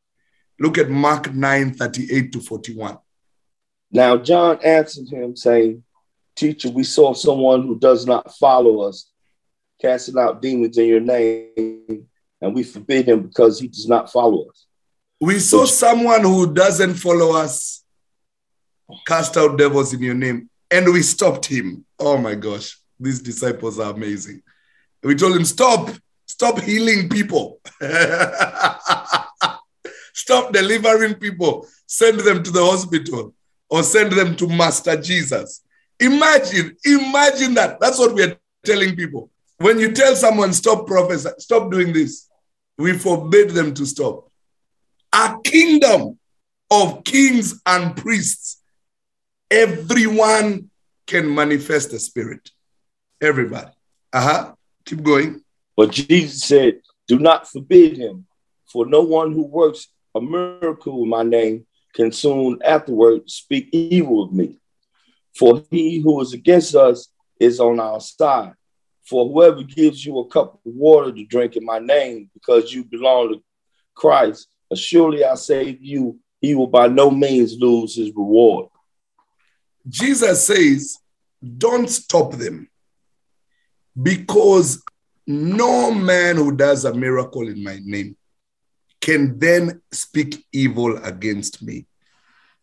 Look 0.59 0.79
at 0.79 0.89
Mark 0.89 1.31
9 1.31 1.75
38 1.75 2.33
to 2.33 2.39
41. 2.39 2.97
Now 3.91 4.17
John 4.17 4.57
answered 4.63 5.09
him, 5.09 5.35
saying, 5.35 5.83
Teacher, 6.41 6.71
we 6.71 6.83
saw 6.83 7.13
someone 7.13 7.61
who 7.61 7.77
does 7.77 8.07
not 8.07 8.35
follow 8.35 8.81
us, 8.81 9.11
casting 9.79 10.17
out 10.17 10.41
demons 10.41 10.75
in 10.75 10.87
your 10.87 10.99
name, 10.99 12.07
and 12.41 12.55
we 12.55 12.63
forbid 12.63 13.07
him 13.07 13.27
because 13.27 13.59
he 13.59 13.67
does 13.67 13.87
not 13.87 14.11
follow 14.11 14.49
us. 14.49 14.65
We 15.19 15.37
saw 15.37 15.65
someone 15.65 16.21
who 16.21 16.51
doesn't 16.51 16.95
follow 16.95 17.35
us 17.35 17.83
cast 19.05 19.37
out 19.37 19.59
devils 19.59 19.93
in 19.93 20.01
your 20.01 20.15
name, 20.15 20.49
and 20.71 20.91
we 20.91 21.03
stopped 21.03 21.45
him. 21.45 21.85
Oh 21.99 22.17
my 22.17 22.33
gosh, 22.33 22.75
these 22.99 23.21
disciples 23.21 23.79
are 23.79 23.93
amazing. 23.93 24.41
We 25.03 25.13
told 25.13 25.35
him, 25.35 25.45
Stop, 25.45 25.91
stop 26.25 26.59
healing 26.59 27.07
people, 27.07 27.61
stop 30.11 30.51
delivering 30.51 31.13
people, 31.19 31.67
send 31.85 32.21
them 32.21 32.41
to 32.41 32.49
the 32.49 32.65
hospital 32.65 33.35
or 33.69 33.83
send 33.83 34.13
them 34.13 34.35
to 34.37 34.47
Master 34.47 34.99
Jesus. 34.99 35.61
Imagine, 36.01 36.75
imagine 36.83 37.53
that. 37.53 37.79
That's 37.79 37.99
what 37.99 38.13
we 38.13 38.23
are 38.23 38.35
telling 38.65 38.95
people. 38.95 39.29
When 39.57 39.79
you 39.79 39.91
tell 39.91 40.15
someone, 40.15 40.51
Stop, 40.53 40.87
professor, 40.87 41.33
stop 41.37 41.71
doing 41.71 41.93
this, 41.93 42.27
we 42.77 42.97
forbid 42.97 43.51
them 43.51 43.73
to 43.75 43.85
stop. 43.85 44.29
A 45.13 45.37
kingdom 45.43 46.17
of 46.71 47.03
kings 47.03 47.61
and 47.65 47.95
priests 47.95 48.61
everyone 49.51 50.69
can 51.05 51.33
manifest 51.33 51.91
the 51.91 51.99
spirit. 51.99 52.49
Everybody. 53.19 53.71
Uh-huh. 54.13 54.53
Keep 54.85 55.03
going. 55.03 55.43
But 55.75 55.91
Jesus 55.91 56.43
said, 56.43 56.79
Do 57.07 57.19
not 57.19 57.47
forbid 57.47 57.97
him, 57.97 58.25
for 58.65 58.85
no 58.85 59.01
one 59.01 59.33
who 59.33 59.45
works 59.45 59.87
a 60.15 60.21
miracle 60.21 61.03
in 61.03 61.09
my 61.09 61.23
name 61.23 61.65
can 61.93 62.11
soon 62.11 62.59
afterward 62.63 63.29
speak 63.29 63.69
evil 63.73 64.23
of 64.23 64.33
me. 64.33 64.60
For 65.35 65.63
he 65.71 66.01
who 66.01 66.21
is 66.21 66.33
against 66.33 66.75
us 66.75 67.09
is 67.39 67.59
on 67.59 67.79
our 67.79 67.99
side. 67.99 68.53
For 69.03 69.27
whoever 69.27 69.63
gives 69.63 70.05
you 70.05 70.19
a 70.19 70.27
cup 70.27 70.53
of 70.53 70.59
water 70.63 71.11
to 71.11 71.25
drink 71.25 71.55
in 71.55 71.65
my 71.65 71.79
name, 71.79 72.29
because 72.33 72.73
you 72.73 72.83
belong 72.83 73.29
to 73.29 73.43
Christ, 73.95 74.47
surely 74.75 75.25
I 75.25 75.35
say 75.35 75.73
to 75.73 75.85
you, 75.85 76.19
he 76.39 76.55
will 76.55 76.67
by 76.67 76.87
no 76.87 77.11
means 77.11 77.57
lose 77.57 77.95
his 77.95 78.09
reward. 78.15 78.67
Jesus 79.87 80.47
says, 80.47 80.97
don't 81.57 81.89
stop 81.89 82.33
them 82.33 82.69
because 84.01 84.81
no 85.27 85.91
man 85.91 86.35
who 86.35 86.55
does 86.55 86.85
a 86.85 86.93
miracle 86.93 87.47
in 87.47 87.63
my 87.63 87.79
name 87.83 88.15
can 88.99 89.39
then 89.39 89.81
speak 89.91 90.45
evil 90.53 90.97
against 91.03 91.63
me. 91.63 91.85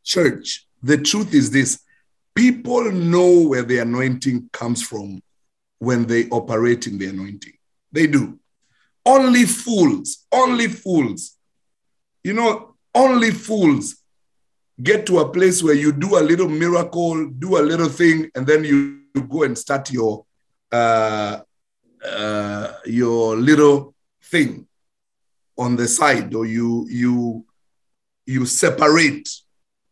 Church, 0.04 0.66
the 0.82 0.96
truth 0.96 1.34
is 1.34 1.50
this 1.50 1.80
people 2.38 2.92
know 2.92 3.48
where 3.48 3.64
the 3.64 3.78
anointing 3.78 4.48
comes 4.52 4.80
from 4.80 5.20
when 5.80 6.06
they 6.06 6.28
operate 6.28 6.86
in 6.86 6.96
the 6.96 7.06
anointing. 7.08 7.54
They 7.90 8.06
do. 8.06 8.38
Only 9.04 9.44
fools, 9.44 10.24
only 10.30 10.68
fools. 10.68 11.36
You 12.22 12.34
know, 12.34 12.76
only 12.94 13.32
fools 13.32 13.96
get 14.80 15.04
to 15.06 15.18
a 15.18 15.28
place 15.32 15.64
where 15.64 15.74
you 15.74 15.90
do 15.90 16.16
a 16.16 16.22
little 16.22 16.48
miracle, 16.48 17.26
do 17.26 17.58
a 17.58 17.64
little 17.70 17.88
thing, 17.88 18.30
and 18.36 18.46
then 18.46 18.62
you, 18.62 19.00
you 19.16 19.22
go 19.22 19.42
and 19.42 19.58
start 19.58 19.90
your 19.90 20.24
uh, 20.70 21.40
uh, 22.04 22.72
your 22.86 23.34
little 23.34 23.96
thing 24.22 24.64
on 25.56 25.74
the 25.74 25.88
side, 25.88 26.32
or 26.36 26.46
you 26.46 26.86
you 26.88 27.44
you 28.26 28.46
separate 28.46 29.28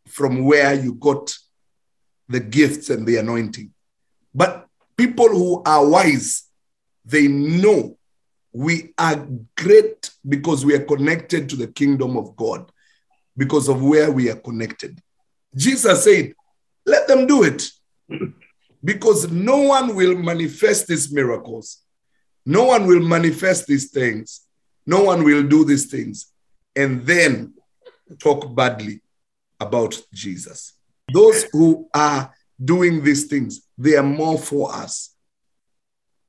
from 0.06 0.44
where 0.44 0.74
you 0.74 0.94
got 0.94 1.36
the 2.28 2.40
gifts 2.40 2.90
and 2.90 3.06
the 3.06 3.16
anointing. 3.16 3.72
But 4.34 4.66
people 4.96 5.28
who 5.28 5.62
are 5.64 5.86
wise, 5.86 6.48
they 7.04 7.28
know 7.28 7.96
we 8.52 8.92
are 8.98 9.26
great 9.56 10.10
because 10.26 10.64
we 10.64 10.74
are 10.74 10.84
connected 10.84 11.48
to 11.50 11.56
the 11.56 11.68
kingdom 11.68 12.16
of 12.16 12.36
God 12.36 12.70
because 13.36 13.68
of 13.68 13.82
where 13.82 14.10
we 14.10 14.30
are 14.30 14.36
connected. 14.36 15.00
Jesus 15.54 16.04
said, 16.04 16.32
let 16.84 17.06
them 17.06 17.26
do 17.26 17.42
it 17.42 17.68
because 18.82 19.30
no 19.30 19.58
one 19.58 19.94
will 19.94 20.16
manifest 20.16 20.86
these 20.86 21.12
miracles. 21.12 21.82
No 22.44 22.64
one 22.64 22.86
will 22.86 23.00
manifest 23.00 23.66
these 23.66 23.90
things. 23.90 24.46
No 24.86 25.02
one 25.02 25.24
will 25.24 25.42
do 25.42 25.64
these 25.64 25.86
things 25.86 26.32
and 26.74 27.04
then 27.04 27.54
talk 28.18 28.54
badly 28.54 29.00
about 29.58 30.00
Jesus. 30.12 30.75
Those 31.12 31.46
who 31.52 31.88
are 31.94 32.32
doing 32.62 33.04
these 33.04 33.26
things, 33.26 33.66
they 33.78 33.96
are 33.96 34.02
more 34.02 34.38
for 34.38 34.74
us. 34.74 35.14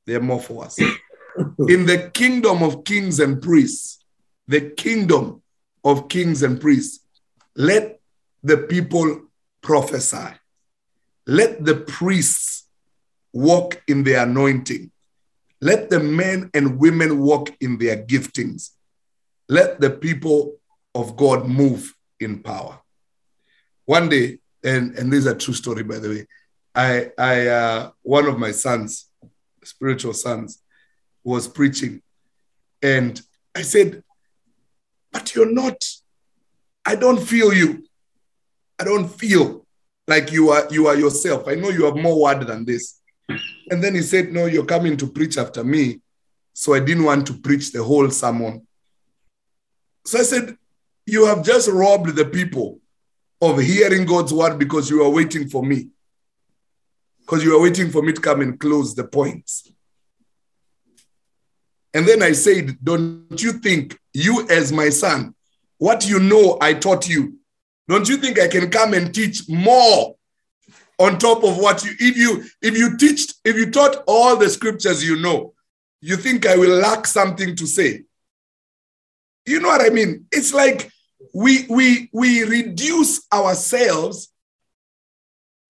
They 0.05 0.15
are 0.15 0.21
more 0.21 0.41
for 0.41 0.65
us. 0.65 0.79
In 1.67 1.85
the 1.85 2.11
kingdom 2.13 2.63
of 2.63 2.83
kings 2.83 3.19
and 3.19 3.41
priests, 3.41 4.03
the 4.47 4.61
kingdom 4.61 5.41
of 5.83 6.09
kings 6.09 6.43
and 6.43 6.59
priests. 6.59 7.05
Let 7.55 7.99
the 8.43 8.57
people 8.57 9.21
prophesy. 9.61 10.33
Let 11.25 11.63
the 11.63 11.75
priests 11.75 12.67
walk 13.33 13.81
in 13.87 14.03
their 14.03 14.23
anointing. 14.23 14.91
Let 15.61 15.89
the 15.89 15.99
men 15.99 16.49
and 16.53 16.79
women 16.79 17.19
walk 17.19 17.49
in 17.59 17.77
their 17.77 17.97
giftings. 17.97 18.71
Let 19.49 19.79
the 19.79 19.89
people 19.89 20.57
of 20.93 21.15
God 21.15 21.47
move 21.47 21.93
in 22.19 22.43
power. 22.43 22.79
One 23.85 24.09
day, 24.09 24.39
and, 24.63 24.97
and 24.97 25.11
this 25.11 25.19
is 25.19 25.27
a 25.27 25.35
true 25.35 25.53
story, 25.53 25.83
by 25.83 25.99
the 25.99 26.09
way, 26.09 26.27
I, 26.73 27.11
I 27.17 27.47
uh, 27.47 27.91
one 28.01 28.27
of 28.27 28.37
my 28.37 28.51
sons, 28.51 29.09
spiritual 29.63 30.13
sons, 30.13 30.61
was 31.23 31.47
preaching. 31.47 32.01
And 32.81 33.19
I 33.55 33.63
said, 33.63 34.03
but 35.11 35.33
you're 35.35 35.51
not. 35.51 35.83
I 36.85 36.95
don't 36.95 37.19
feel 37.19 37.53
you. 37.53 37.83
I 38.79 38.83
don't 38.83 39.07
feel 39.07 39.65
like 40.07 40.31
you 40.31 40.49
are 40.49 40.67
you 40.69 40.87
are 40.87 40.95
yourself. 40.95 41.47
I 41.47 41.55
know 41.55 41.69
you 41.69 41.85
have 41.85 41.95
more 41.95 42.21
word 42.21 42.45
than 42.47 42.65
this. 42.65 42.99
And 43.69 43.83
then 43.83 43.95
he 43.95 44.01
said, 44.01 44.31
No, 44.31 44.45
you're 44.45 44.65
coming 44.65 44.95
to 44.97 45.07
preach 45.07 45.37
after 45.37 45.63
me. 45.63 45.99
So 46.53 46.73
I 46.73 46.79
didn't 46.79 47.03
want 47.03 47.27
to 47.27 47.33
preach 47.33 47.71
the 47.71 47.83
whole 47.83 48.09
sermon. 48.09 48.65
So 50.05 50.19
I 50.19 50.23
said, 50.23 50.55
You 51.05 51.25
have 51.25 51.43
just 51.43 51.67
robbed 51.69 52.15
the 52.15 52.25
people 52.25 52.79
of 53.41 53.59
hearing 53.59 54.05
God's 54.05 54.33
word 54.33 54.57
because 54.57 54.89
you 54.89 55.03
are 55.03 55.09
waiting 55.09 55.47
for 55.47 55.63
me. 55.63 55.89
Because 57.19 57.43
you 57.43 57.55
are 57.57 57.61
waiting 57.61 57.89
for 57.89 58.01
me 58.01 58.13
to 58.13 58.21
come 58.21 58.41
and 58.41 58.59
close 58.59 58.95
the 58.95 59.03
points. 59.03 59.71
And 61.93 62.07
then 62.07 62.21
I 62.23 62.31
said, 62.31 62.77
Don't 62.83 63.41
you 63.41 63.53
think 63.53 63.99
you, 64.13 64.47
as 64.49 64.71
my 64.71 64.89
son, 64.89 65.35
what 65.77 66.07
you 66.07 66.19
know, 66.19 66.57
I 66.61 66.73
taught 66.73 67.07
you, 67.07 67.37
don't 67.87 68.07
you 68.07 68.17
think 68.17 68.39
I 68.39 68.47
can 68.47 68.69
come 68.69 68.93
and 68.93 69.13
teach 69.13 69.47
more 69.49 70.17
on 70.99 71.17
top 71.17 71.43
of 71.43 71.57
what 71.57 71.83
you 71.85 71.91
if 71.99 72.17
you 72.17 72.43
if 72.61 72.77
you 72.77 72.97
teach 72.97 73.33
if 73.45 73.55
you 73.55 73.69
taught 73.69 74.03
all 74.07 74.35
the 74.35 74.49
scriptures 74.49 75.07
you 75.07 75.15
know 75.15 75.53
you 76.01 76.17
think 76.17 76.47
i 76.47 76.55
will 76.55 76.75
lack 76.79 77.05
something 77.05 77.55
to 77.55 77.67
say 77.67 78.03
you 79.45 79.59
know 79.59 79.67
what 79.67 79.81
i 79.81 79.89
mean 79.89 80.25
it's 80.31 80.53
like 80.53 80.91
we 81.33 81.65
we 81.69 82.09
we 82.13 82.43
reduce 82.43 83.25
ourselves 83.33 84.31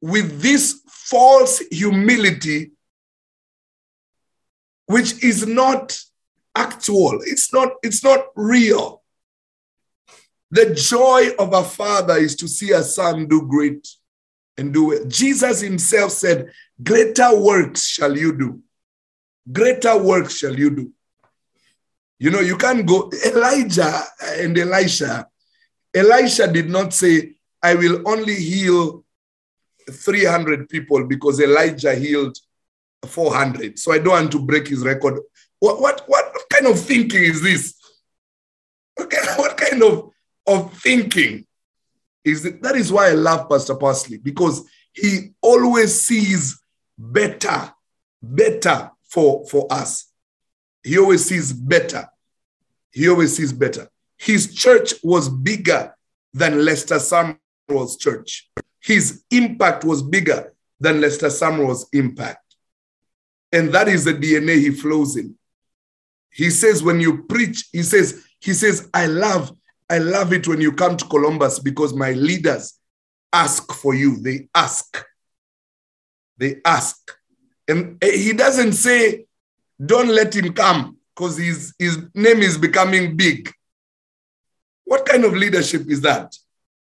with 0.02 0.42
this 0.42 0.82
false 0.88 1.60
humility 1.72 2.72
which 4.86 5.24
is 5.24 5.46
not 5.48 6.00
actual 6.56 7.20
it's 7.24 7.54
not 7.54 7.74
it's 7.84 8.04
not 8.04 8.26
real 8.36 9.02
the 10.52 10.74
joy 10.74 11.30
of 11.40 11.54
a 11.54 11.64
father 11.64 12.16
is 12.18 12.36
to 12.38 12.48
see 12.48 12.72
a 12.72 12.84
son 12.84 13.28
do 13.28 13.42
great 13.42 13.88
and 14.58 14.74
do 14.74 14.92
it. 14.92 15.08
Jesus 15.08 15.62
himself 15.62 16.12
said, 16.12 16.52
Greater 16.82 17.36
works 17.36 17.88
shall 17.88 18.18
you 18.18 18.38
do. 18.38 18.62
Greater 19.52 19.98
works 19.98 20.38
shall 20.38 20.58
you 20.58 20.70
do. 20.70 20.92
You 22.20 22.32
know, 22.32 22.40
you 22.40 22.58
can't 22.58 22.86
go. 22.86 23.12
Elijah 23.26 24.02
and 24.22 24.58
Elisha, 24.58 25.28
Elisha 25.94 26.52
did 26.52 26.70
not 26.70 26.94
say, 26.94 27.34
I 27.62 27.76
will 27.76 28.08
only 28.08 28.36
heal 28.36 29.04
300 29.90 30.70
people 30.70 31.06
because 31.06 31.40
Elijah 31.40 31.96
healed 31.96 32.38
400. 33.06 33.80
So 33.80 33.94
I 33.94 34.00
don't 34.00 34.10
want 34.10 34.32
to 34.34 34.40
break 34.40 34.68
his 34.68 34.84
record. 34.84 35.20
What, 35.60 35.82
what, 35.82 36.04
what 36.08 36.34
kind 36.52 36.68
of 36.68 36.80
thinking 36.80 37.24
is 37.24 37.42
this? 37.42 37.76
What 38.96 39.10
kind, 39.10 39.28
what 39.38 39.58
kind 39.58 39.84
of, 39.84 40.12
of 40.46 40.74
thinking? 40.80 41.48
is 42.28 42.44
that, 42.44 42.62
that 42.62 42.76
is 42.76 42.92
why 42.92 43.08
I 43.08 43.14
love 43.14 43.50
Pastor 43.50 43.76
Parsley 43.76 44.18
because 44.18 44.68
he 44.94 45.32
always 45.42 46.02
sees 46.02 46.60
better, 46.98 47.72
better 48.22 48.92
for, 49.04 49.48
for 49.48 49.68
us. 49.72 50.12
He 50.84 50.98
always 50.98 51.26
sees 51.26 51.54
better. 51.54 52.08
He 52.92 53.08
always 53.08 53.36
sees 53.36 53.54
better. 53.54 53.90
His 54.18 54.54
church 54.54 54.94
was 55.04 55.30
bigger 55.30 55.96
than 56.34 56.66
Lester 56.66 56.96
Sumrall's 56.96 57.98
church. 57.98 58.50
His 58.82 59.24
impact 59.32 59.84
was 59.84 60.02
bigger 60.02 60.54
than 60.80 61.02
Lester 61.02 61.28
Sumrall's 61.28 61.88
impact. 61.94 62.44
And 63.52 63.74
that 63.74 63.88
is 63.88 64.06
the 64.06 64.14
DNA 64.14 64.60
he 64.60 64.72
flows 64.72 65.16
in. 65.16 65.36
He 66.32 66.50
says, 66.50 66.84
when 66.84 67.00
you 67.00 67.24
preach, 67.24 67.70
he 67.72 67.84
says, 67.84 68.24
he 68.40 68.54
says, 68.54 68.90
I 68.94 69.08
love 69.08 69.52
I 69.90 70.00
love 70.00 70.34
it 70.34 70.48
when 70.48 70.60
you 70.60 70.74
come 70.74 70.98
to 70.98 71.06
Columbus 71.06 71.60
because 71.60 71.94
my 71.94 72.12
leaders 72.12 72.78
ask 73.32 73.72
for 73.72 73.94
you. 73.94 74.18
They 74.18 74.50
ask. 74.54 75.06
They 76.38 76.58
ask. 76.66 77.12
And 77.68 77.98
eh, 78.04 78.18
he 78.18 78.34
doesn't 78.34 78.74
say, 78.74 79.26
don't 79.84 80.10
let 80.10 80.36
him 80.36 80.54
come 80.54 80.98
because 81.16 81.38
his, 81.38 81.74
his 81.80 82.00
name 82.14 82.40
is 82.40 82.58
becoming 82.58 83.16
big. 83.16 83.52
What 84.88 85.06
kind 85.06 85.26
of 85.26 85.36
leadership 85.36 85.90
is 85.90 86.00
that? 86.02 86.34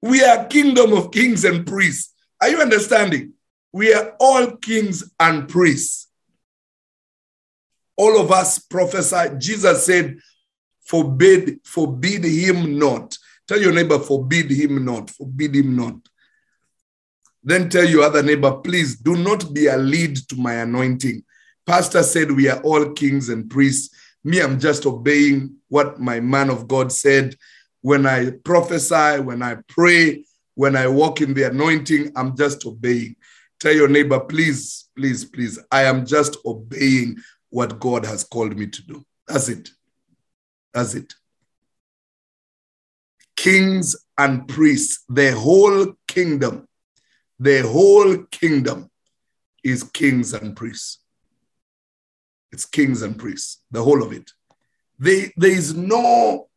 We 0.01 0.23
are 0.23 0.47
kingdom 0.47 0.93
of 0.93 1.11
kings 1.11 1.45
and 1.45 1.65
priests. 1.65 2.11
Are 2.41 2.49
you 2.49 2.59
understanding? 2.59 3.33
We 3.71 3.93
are 3.93 4.15
all 4.19 4.57
kings 4.57 5.11
and 5.19 5.47
priests. 5.47 6.07
All 7.95 8.19
of 8.19 8.31
us 8.31 8.57
prophesy. 8.57 9.37
Jesus 9.37 9.85
said, 9.85 10.17
forbid, 10.81 11.59
forbid 11.63 12.23
him 12.23 12.79
not. 12.79 13.15
Tell 13.47 13.61
your 13.61 13.73
neighbor, 13.73 13.99
forbid 13.99 14.49
him 14.49 14.83
not, 14.83 15.11
forbid 15.11 15.55
him 15.55 15.75
not. 15.75 15.95
Then 17.43 17.69
tell 17.69 17.85
your 17.85 18.03
other 18.03 18.23
neighbor, 18.23 18.53
please 18.53 18.95
do 18.95 19.15
not 19.15 19.53
be 19.53 19.67
a 19.67 19.77
lead 19.77 20.15
to 20.29 20.35
my 20.35 20.55
anointing. 20.55 21.23
Pastor 21.67 22.01
said 22.01 22.31
we 22.31 22.49
are 22.49 22.59
all 22.61 22.91
kings 22.93 23.29
and 23.29 23.49
priests. 23.49 23.95
Me, 24.23 24.41
I'm 24.41 24.59
just 24.59 24.87
obeying 24.87 25.57
what 25.67 25.99
my 25.99 26.19
man 26.19 26.49
of 26.49 26.67
God 26.67 26.91
said. 26.91 27.35
When 27.83 28.05
I 28.05 28.31
prophesy, 28.45 29.19
when 29.19 29.43
I 29.43 29.57
pray, 29.67 30.23
when 30.55 30.77
I 30.77 30.87
walk 30.87 31.19
in 31.19 31.33
the 31.33 31.43
anointing, 31.43 32.13
I'm 32.15 32.35
just 32.37 32.65
obeying. 32.65 33.17
Tell 33.59 33.73
your 33.73 33.89
neighbor, 33.89 34.21
please, 34.21 34.89
please, 34.95 35.25
please, 35.25 35.59
I 35.69 35.83
am 35.83 36.05
just 36.05 36.37
obeying 36.45 37.17
what 37.49 37.81
God 37.81 38.05
has 38.05 38.23
called 38.23 38.57
me 38.57 38.67
to 38.67 38.87
do. 38.87 39.05
That's 39.27 39.49
it. 39.49 39.69
That's 40.73 40.95
it. 40.95 41.13
Kings 43.35 43.97
and 44.17 44.47
priests, 44.47 45.03
the 45.09 45.33
whole 45.33 45.93
kingdom, 46.07 46.65
the 47.37 47.63
whole 47.63 48.17
kingdom 48.31 48.89
is 49.61 49.83
kings 49.83 50.33
and 50.33 50.55
priests. 50.55 50.99
It's 52.53 52.63
kings 52.63 53.01
and 53.01 53.19
priests, 53.19 53.61
the 53.71 53.83
whole 53.83 54.03
of 54.03 54.13
it. 54.13 54.31
They, 54.99 55.33
there 55.35 55.51
is 55.51 55.75
no 55.75 56.47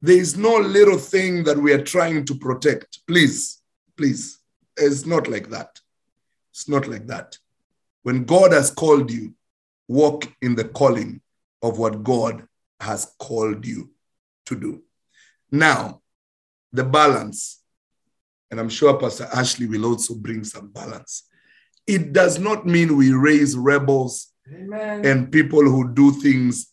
there 0.00 0.16
is 0.16 0.36
no 0.36 0.56
little 0.56 0.98
thing 0.98 1.44
that 1.44 1.58
we 1.58 1.72
are 1.72 1.82
trying 1.82 2.24
to 2.26 2.34
protect. 2.34 3.00
Please, 3.06 3.60
please. 3.96 4.38
It's 4.76 5.04
not 5.04 5.28
like 5.28 5.50
that. 5.50 5.80
It's 6.52 6.68
not 6.68 6.86
like 6.86 7.06
that. 7.08 7.36
When 8.02 8.24
God 8.24 8.52
has 8.52 8.70
called 8.70 9.10
you, 9.10 9.34
walk 9.88 10.30
in 10.40 10.54
the 10.54 10.64
calling 10.64 11.20
of 11.62 11.78
what 11.78 12.04
God 12.04 12.46
has 12.80 13.12
called 13.18 13.66
you 13.66 13.90
to 14.46 14.54
do. 14.54 14.82
Now, 15.50 16.02
the 16.72 16.84
balance, 16.84 17.62
and 18.50 18.60
I'm 18.60 18.68
sure 18.68 18.98
Pastor 18.98 19.28
Ashley 19.32 19.66
will 19.66 19.84
also 19.84 20.14
bring 20.14 20.44
some 20.44 20.68
balance. 20.68 21.24
It 21.86 22.12
does 22.12 22.38
not 22.38 22.66
mean 22.66 22.96
we 22.96 23.12
raise 23.12 23.56
rebels 23.56 24.32
Amen. 24.52 25.04
and 25.04 25.32
people 25.32 25.62
who 25.62 25.92
do 25.92 26.12
things 26.12 26.70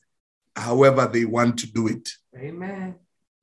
however 0.56 1.08
they 1.08 1.26
want 1.26 1.58
to 1.60 1.72
do 1.72 1.88
it. 1.88 2.10
Amen. 2.38 2.96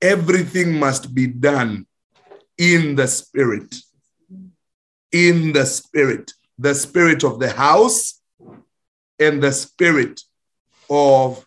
Everything 0.03 0.77
must 0.77 1.15
be 1.15 1.27
done 1.27 1.87
in 2.57 2.95
the 2.95 3.07
spirit. 3.07 3.73
In 5.13 5.53
the 5.53 5.65
spirit. 5.65 6.33
The 6.59 6.75
spirit 6.75 7.23
of 7.23 7.39
the 7.39 7.49
house 7.49 8.21
and 9.17 9.41
the 9.41 9.53
spirit 9.53 10.19
of 10.89 11.45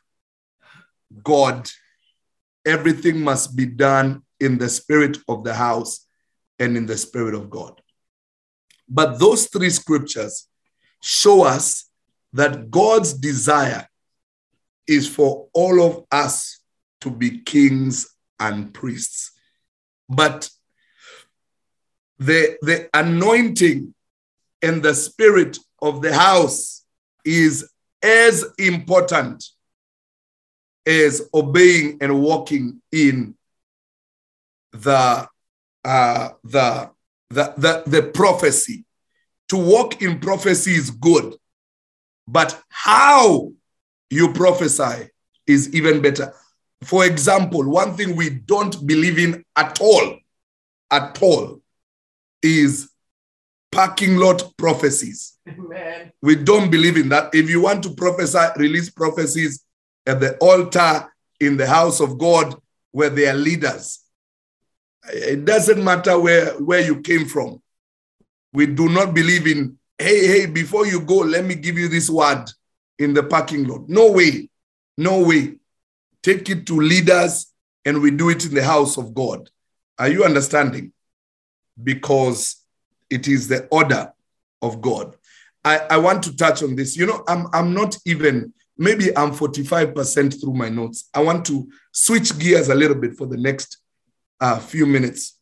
God, 1.23 1.69
everything 2.64 3.21
must 3.21 3.55
be 3.55 3.66
done 3.66 4.23
in 4.40 4.57
the 4.57 4.71
spirit 4.71 5.19
of 5.29 5.45
the 5.45 5.53
house 5.53 6.07
and 6.59 6.79
in 6.79 6.87
the 6.87 6.97
spirit 6.97 7.35
of 7.35 7.51
God. 7.51 7.79
But 8.88 9.19
those 9.19 9.49
three 9.49 9.69
scriptures 9.69 10.49
show 11.03 11.45
us 11.45 11.90
that 12.33 12.71
God's 12.71 13.12
desire 13.12 13.87
is 14.87 15.07
for 15.07 15.49
all 15.53 15.83
of 15.83 16.05
us 16.11 16.61
to 17.03 17.11
be 17.11 17.40
kings 17.40 18.15
and 18.38 18.72
priests. 18.72 19.33
But 20.09 20.49
the, 22.18 22.57
the 22.62 22.88
anointing 22.94 23.94
and 24.62 24.83
the 24.83 24.94
spirit 24.94 25.59
of 25.83 26.03
the 26.03 26.14
house 26.14 26.85
is 27.25 27.70
as 28.03 28.44
important 28.59 29.44
as 30.87 31.29
obeying 31.35 31.99
and 32.01 32.22
walking 32.22 32.81
in 32.92 33.35
the 34.72 35.29
uh, 35.85 36.29
the, 36.44 36.90
the 37.31 37.55
the 37.57 37.83
the 37.87 38.03
prophecy. 38.03 38.85
To 39.51 39.57
walk 39.57 40.03
in 40.03 40.18
prophecy 40.18 40.72
is 40.72 40.90
good, 40.90 41.37
but 42.27 42.61
how 42.68 43.53
you 44.11 44.33
prophesy 44.33 45.11
is 45.46 45.72
even 45.75 46.03
better. 46.03 46.35
For 46.85 47.05
example, 47.05 47.69
one 47.69 47.97
thing 47.97 48.17
we 48.17 48.31
don't 48.31 48.87
believe 48.87 49.19
in 49.19 49.45
at 49.57 49.81
all, 49.81 50.19
at 50.91 51.21
all, 51.23 51.61
is 52.43 52.91
parking 53.73 54.17
lot 54.17 54.43
prophecies. 54.57 55.39
Amen. 55.49 56.12
We 56.23 56.37
don't 56.37 56.71
believe 56.71 56.97
in 56.97 57.09
that. 57.11 57.35
If 57.35 57.51
you 57.51 57.62
want 57.62 57.83
to 57.85 57.91
prophesy, 57.95 58.47
release 58.57 58.91
prophecies, 58.91 59.65
at 60.07 60.21
the 60.21 60.37
altar 60.39 61.12
in 61.41 61.57
the 61.57 61.67
house 61.67 62.01
of 62.01 62.19
God 62.19 62.55
where 62.93 63.11
they 63.11 63.29
are 63.29 63.35
leaders. 63.35 64.01
It 65.12 65.45
doesn't 65.45 65.83
matter 65.83 66.19
where, 66.19 66.53
where 66.55 66.81
you 66.81 67.01
came 67.01 67.27
from. 67.27 67.61
We 68.53 68.67
do 68.67 68.89
not 68.89 69.15
believe 69.15 69.47
in 69.47 69.79
hey, 69.99 70.27
hey, 70.27 70.47
before 70.47 70.87
you 70.87 71.01
go, 71.01 71.17
let 71.17 71.45
me 71.45 71.55
give 71.55 71.79
you 71.79 71.89
this 71.89 72.11
word 72.11 72.45
in 72.99 73.15
the 73.15 73.23
parking 73.23 73.67
lot. 73.67 73.89
No 73.89 74.12
way. 74.12 74.51
No 74.99 75.27
way. 75.27 75.57
Take 76.27 76.51
it 76.51 76.67
to 76.67 76.81
leaders 76.81 77.53
and 77.85 78.03
we 78.03 78.11
do 78.11 78.31
it 78.31 78.45
in 78.45 78.53
the 78.53 78.65
house 78.65 78.99
of 78.99 79.15
God. 79.15 79.49
Are 79.97 80.09
you 80.09 80.25
understanding? 80.25 80.93
Because 81.81 82.65
it 83.09 83.29
is 83.29 83.47
the 83.47 83.69
order 83.71 84.12
of 84.61 84.81
God. 84.81 85.15
I, 85.65 85.79
I 85.89 85.97
want 85.99 86.25
to 86.25 86.37
touch 86.37 86.65
on 86.65 86.75
this. 86.75 86.97
You 86.97 87.07
know, 87.07 87.23
I'm, 87.29 87.47
I'm 87.53 87.73
not 87.73 87.97
even, 88.05 88.53
maybe 88.77 89.17
I'm 89.17 89.31
45% 89.31 90.41
through 90.41 90.55
my 90.55 90.69
notes. 90.69 91.09
I 91.15 91.23
want 91.23 91.47
to 91.47 91.69
switch 91.93 92.37
gears 92.41 92.71
a 92.71 92.75
little 92.75 92.97
bit 92.97 93.17
for 93.17 93.29
the 93.29 93.37
next 93.37 93.79
uh, 94.41 94.59
few 94.59 94.85
minutes. 94.85 95.39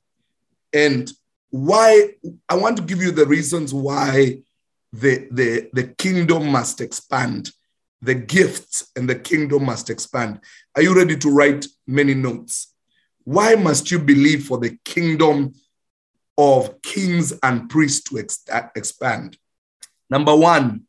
And 0.74 1.10
why, 1.48 2.10
I 2.46 2.56
want 2.56 2.76
to 2.76 2.82
give 2.82 3.00
you 3.00 3.10
the 3.10 3.24
reasons 3.24 3.72
why 3.72 4.40
the, 4.92 5.28
the, 5.30 5.70
the 5.72 5.84
kingdom 5.96 6.50
must 6.50 6.82
expand. 6.82 7.52
The 8.02 8.14
gifts 8.14 8.90
and 8.96 9.08
the 9.08 9.14
kingdom 9.14 9.64
must 9.64 9.90
expand. 9.90 10.40
Are 10.76 10.82
you 10.82 10.94
ready 10.94 11.16
to 11.16 11.30
write 11.30 11.66
many 11.86 12.14
notes? 12.14 12.74
Why 13.24 13.54
must 13.54 13.90
you 13.90 13.98
believe 13.98 14.44
for 14.44 14.58
the 14.58 14.78
kingdom 14.84 15.54
of 16.36 16.82
kings 16.82 17.32
and 17.42 17.70
priests 17.70 18.08
to 18.10 18.18
ex- 18.18 18.44
uh, 18.52 18.68
expand? 18.76 19.38
Number 20.10 20.36
one, 20.36 20.82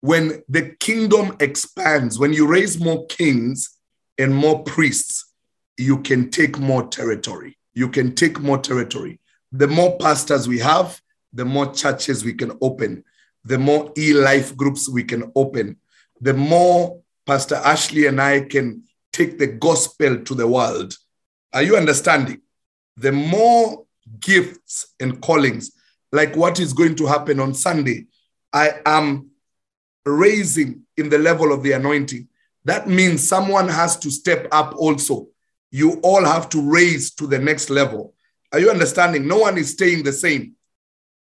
when 0.00 0.42
the 0.48 0.76
kingdom 0.78 1.36
expands, 1.40 2.18
when 2.18 2.32
you 2.32 2.46
raise 2.46 2.78
more 2.78 3.06
kings 3.06 3.76
and 4.18 4.34
more 4.34 4.62
priests, 4.62 5.32
you 5.76 5.98
can 6.02 6.30
take 6.30 6.58
more 6.58 6.86
territory. 6.86 7.58
You 7.74 7.88
can 7.88 8.14
take 8.14 8.40
more 8.40 8.58
territory. 8.58 9.20
The 9.52 9.66
more 9.66 9.98
pastors 9.98 10.46
we 10.46 10.60
have, 10.60 11.00
the 11.32 11.44
more 11.44 11.72
churches 11.72 12.24
we 12.24 12.34
can 12.34 12.52
open, 12.60 13.04
the 13.44 13.58
more 13.58 13.92
e 13.96 14.12
life 14.12 14.56
groups 14.56 14.88
we 14.88 15.04
can 15.04 15.30
open, 15.34 15.76
the 16.20 16.34
more 16.34 17.00
Pastor 17.26 17.56
Ashley 17.56 18.06
and 18.06 18.20
I 18.20 18.42
can 18.42 18.84
take 19.12 19.38
the 19.38 19.46
gospel 19.46 20.18
to 20.18 20.34
the 20.34 20.46
world. 20.46 20.94
Are 21.52 21.62
you 21.62 21.76
understanding? 21.76 22.40
The 22.96 23.12
more 23.12 23.84
gifts 24.20 24.94
and 25.00 25.20
callings, 25.20 25.72
like 26.12 26.36
what 26.36 26.60
is 26.60 26.72
going 26.72 26.94
to 26.96 27.06
happen 27.06 27.40
on 27.40 27.54
Sunday, 27.54 28.06
I 28.52 28.80
am 28.86 29.30
raising 30.04 30.82
in 30.96 31.08
the 31.08 31.18
level 31.18 31.52
of 31.52 31.62
the 31.62 31.72
anointing. 31.72 32.28
That 32.64 32.88
means 32.88 33.26
someone 33.26 33.68
has 33.68 33.98
to 33.98 34.10
step 34.10 34.48
up 34.52 34.74
also. 34.76 35.28
You 35.70 36.00
all 36.02 36.24
have 36.24 36.48
to 36.50 36.60
raise 36.60 37.12
to 37.14 37.26
the 37.26 37.38
next 37.38 37.70
level. 37.70 38.14
Are 38.52 38.58
you 38.58 38.70
understanding? 38.70 39.26
No 39.26 39.38
one 39.38 39.58
is 39.58 39.72
staying 39.72 40.04
the 40.04 40.12
same. 40.12 40.54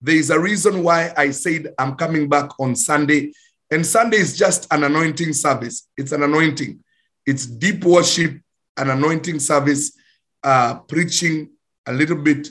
There 0.01 0.15
is 0.15 0.29
a 0.29 0.39
reason 0.39 0.83
why 0.83 1.13
I 1.15 1.31
said 1.31 1.73
I'm 1.77 1.95
coming 1.95 2.27
back 2.27 2.59
on 2.59 2.75
Sunday. 2.75 3.33
And 3.71 3.85
Sunday 3.85 4.17
is 4.17 4.37
just 4.37 4.67
an 4.71 4.83
anointing 4.83 5.31
service. 5.31 5.87
It's 5.95 6.11
an 6.11 6.23
anointing. 6.23 6.83
It's 7.25 7.45
deep 7.45 7.85
worship, 7.85 8.41
an 8.75 8.89
anointing 8.89 9.39
service, 9.39 9.97
uh, 10.43 10.79
preaching 10.79 11.51
a 11.85 11.93
little 11.93 12.17
bit, 12.17 12.49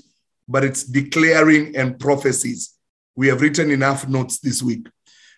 but 0.49 0.65
it's 0.65 0.83
declaring 0.83 1.77
and 1.77 2.01
prophecies. 2.01 2.75
We 3.17 3.29
have 3.29 3.43
written 3.43 3.71
enough 3.71 4.09
notes 4.09 4.39
this 4.39 4.63
week. 4.63 4.87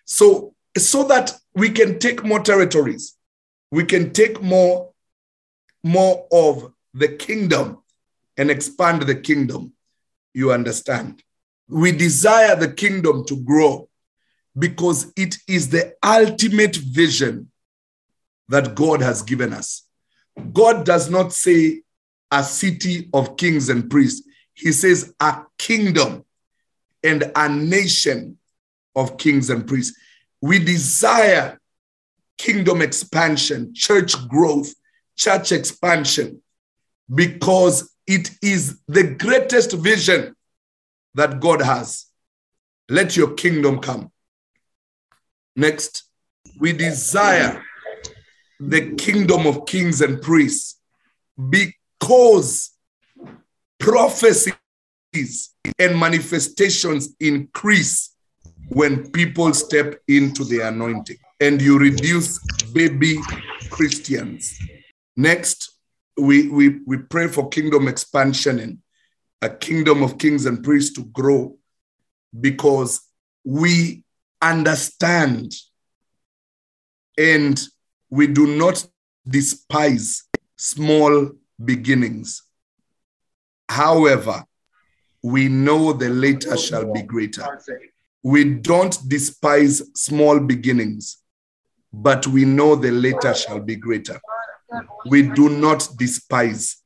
So, 0.05 0.55
so 0.77 1.03
that 1.05 1.33
we 1.53 1.69
can 1.69 1.99
take 1.99 2.23
more 2.23 2.39
territories, 2.39 3.17
we 3.69 3.83
can 3.83 4.13
take 4.13 4.41
more, 4.41 4.91
more 5.83 6.27
of 6.31 6.71
the 6.93 7.09
kingdom 7.09 7.83
and 8.37 8.49
expand 8.49 9.01
the 9.01 9.15
kingdom. 9.15 9.73
You 10.33 10.53
understand? 10.53 11.21
We 11.67 11.91
desire 11.91 12.55
the 12.55 12.71
kingdom 12.71 13.25
to 13.25 13.35
grow 13.35 13.89
because 14.57 15.11
it 15.15 15.37
is 15.47 15.69
the 15.69 15.93
ultimate 16.03 16.75
vision 16.75 17.49
that 18.49 18.75
God 18.75 19.01
has 19.01 19.21
given 19.21 19.53
us. 19.53 19.83
God 20.51 20.85
does 20.85 21.09
not 21.09 21.33
say 21.33 21.81
a 22.31 22.43
city 22.43 23.09
of 23.13 23.37
kings 23.37 23.69
and 23.69 23.89
priests, 23.89 24.27
He 24.53 24.71
says 24.71 25.13
a 25.19 25.43
kingdom 25.57 26.25
and 27.03 27.31
a 27.35 27.49
nation 27.49 28.37
of 28.95 29.17
kings 29.17 29.49
and 29.49 29.67
priests. 29.67 29.97
We 30.41 30.59
desire 30.59 31.59
kingdom 32.37 32.81
expansion, 32.81 33.73
church 33.73 34.15
growth, 34.27 34.73
church 35.15 35.51
expansion, 35.51 36.41
because 37.13 37.91
it 38.07 38.31
is 38.41 38.79
the 38.87 39.03
greatest 39.03 39.73
vision 39.73 40.35
that 41.15 41.39
God 41.39 41.61
has. 41.61 42.05
Let 42.89 43.15
your 43.15 43.33
kingdom 43.33 43.79
come. 43.79 44.11
Next, 45.55 46.03
we 46.59 46.73
desire 46.73 47.63
the 48.59 48.95
kingdom 48.95 49.45
of 49.45 49.65
kings 49.65 50.01
and 50.01 50.21
priests 50.21 50.79
because 51.49 52.71
prophecies 53.79 54.57
and 55.79 55.99
manifestations 55.99 57.15
increase 57.19 58.15
when 58.69 59.11
people 59.11 59.53
step 59.53 59.99
into 60.07 60.43
the 60.45 60.59
anointing 60.61 61.17
and 61.39 61.61
you 61.61 61.77
reduce 61.77 62.39
baby 62.73 63.19
Christians. 63.69 64.57
Next, 65.15 65.77
we, 66.17 66.49
we, 66.49 66.79
we 66.85 66.97
pray 66.97 67.27
for 67.27 67.49
kingdom 67.49 67.87
expansion 67.87 68.59
and 68.59 68.77
a 69.41 69.49
kingdom 69.49 70.01
of 70.03 70.17
kings 70.17 70.45
and 70.45 70.63
priests 70.63 70.93
to 70.95 71.03
grow 71.05 71.57
because 72.39 73.01
we 73.43 74.03
understand 74.43 75.53
and 77.17 77.59
we 78.09 78.27
do 78.27 78.57
not 78.57 78.85
despise 79.27 80.23
small 80.57 81.31
beginnings. 81.63 82.43
However, 83.69 84.43
we 85.21 85.47
know 85.47 85.93
the 85.93 86.09
later 86.09 86.57
shall 86.57 86.91
be 86.91 87.01
greater. 87.01 87.47
We 88.21 88.43
don't 88.43 88.97
despise 89.07 89.81
small 89.95 90.39
beginnings, 90.39 91.17
but 91.93 92.27
we 92.27 92.45
know 92.45 92.75
the 92.75 92.91
later 92.91 93.33
shall 93.33 93.59
be 93.59 93.75
greater. 93.77 94.19
We 95.05 95.23
do 95.23 95.49
not 95.49 95.87
despise. 95.97 96.77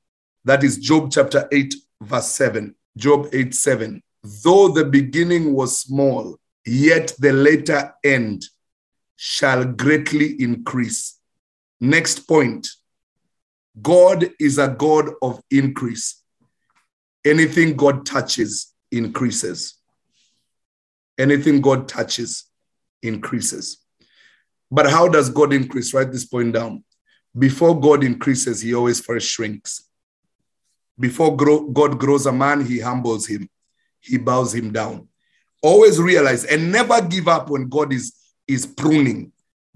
That 0.45 0.63
is 0.63 0.77
Job 0.77 1.11
chapter 1.11 1.47
8, 1.51 1.73
verse 2.01 2.27
7. 2.27 2.75
Job 2.95 3.27
8, 3.33 3.53
7. 3.53 4.03
Though 4.43 4.69
the 4.69 4.85
beginning 4.85 5.53
was 5.53 5.81
small, 5.81 6.37
yet 6.67 7.13
the 7.19 7.33
later 7.33 7.93
end 8.03 8.43
shall 9.15 9.65
greatly 9.65 10.41
increase. 10.41 11.19
Next 11.79 12.27
point 12.27 12.67
God 13.81 14.29
is 14.39 14.57
a 14.57 14.67
God 14.67 15.09
of 15.21 15.41
increase. 15.51 16.23
Anything 17.25 17.75
God 17.75 18.05
touches 18.05 18.73
increases. 18.91 19.75
Anything 21.17 21.61
God 21.61 21.87
touches 21.87 22.45
increases. 23.01 23.79
But 24.71 24.89
how 24.89 25.07
does 25.07 25.29
God 25.29 25.53
increase? 25.53 25.93
Write 25.93 26.11
this 26.11 26.25
point 26.25 26.53
down. 26.53 26.83
Before 27.37 27.79
God 27.79 28.03
increases, 28.03 28.61
he 28.61 28.73
always 28.73 28.99
first 28.99 29.29
shrinks. 29.29 29.83
Before 30.99 31.35
God 31.35 31.99
grows 31.99 32.25
a 32.25 32.31
man, 32.31 32.65
he 32.65 32.79
humbles 32.79 33.27
him, 33.27 33.49
he 33.99 34.17
bows 34.17 34.55
him 34.55 34.71
down. 34.71 35.07
Always 35.61 35.99
realize 35.99 36.45
and 36.45 36.71
never 36.71 37.01
give 37.01 37.27
up 37.27 37.49
when 37.49 37.67
God 37.67 37.91
is, 37.91 38.13
is 38.47 38.65
pruning. 38.65 39.31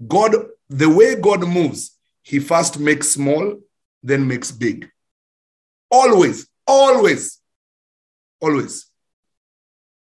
God, 0.06 0.34
the 0.68 0.88
way 0.88 1.16
God 1.16 1.46
moves, 1.46 1.98
he 2.22 2.38
first 2.38 2.78
makes 2.78 3.10
small, 3.10 3.58
then 4.02 4.26
makes 4.26 4.50
big. 4.50 4.88
Always, 5.90 6.48
always, 6.66 7.40
always. 8.40 8.86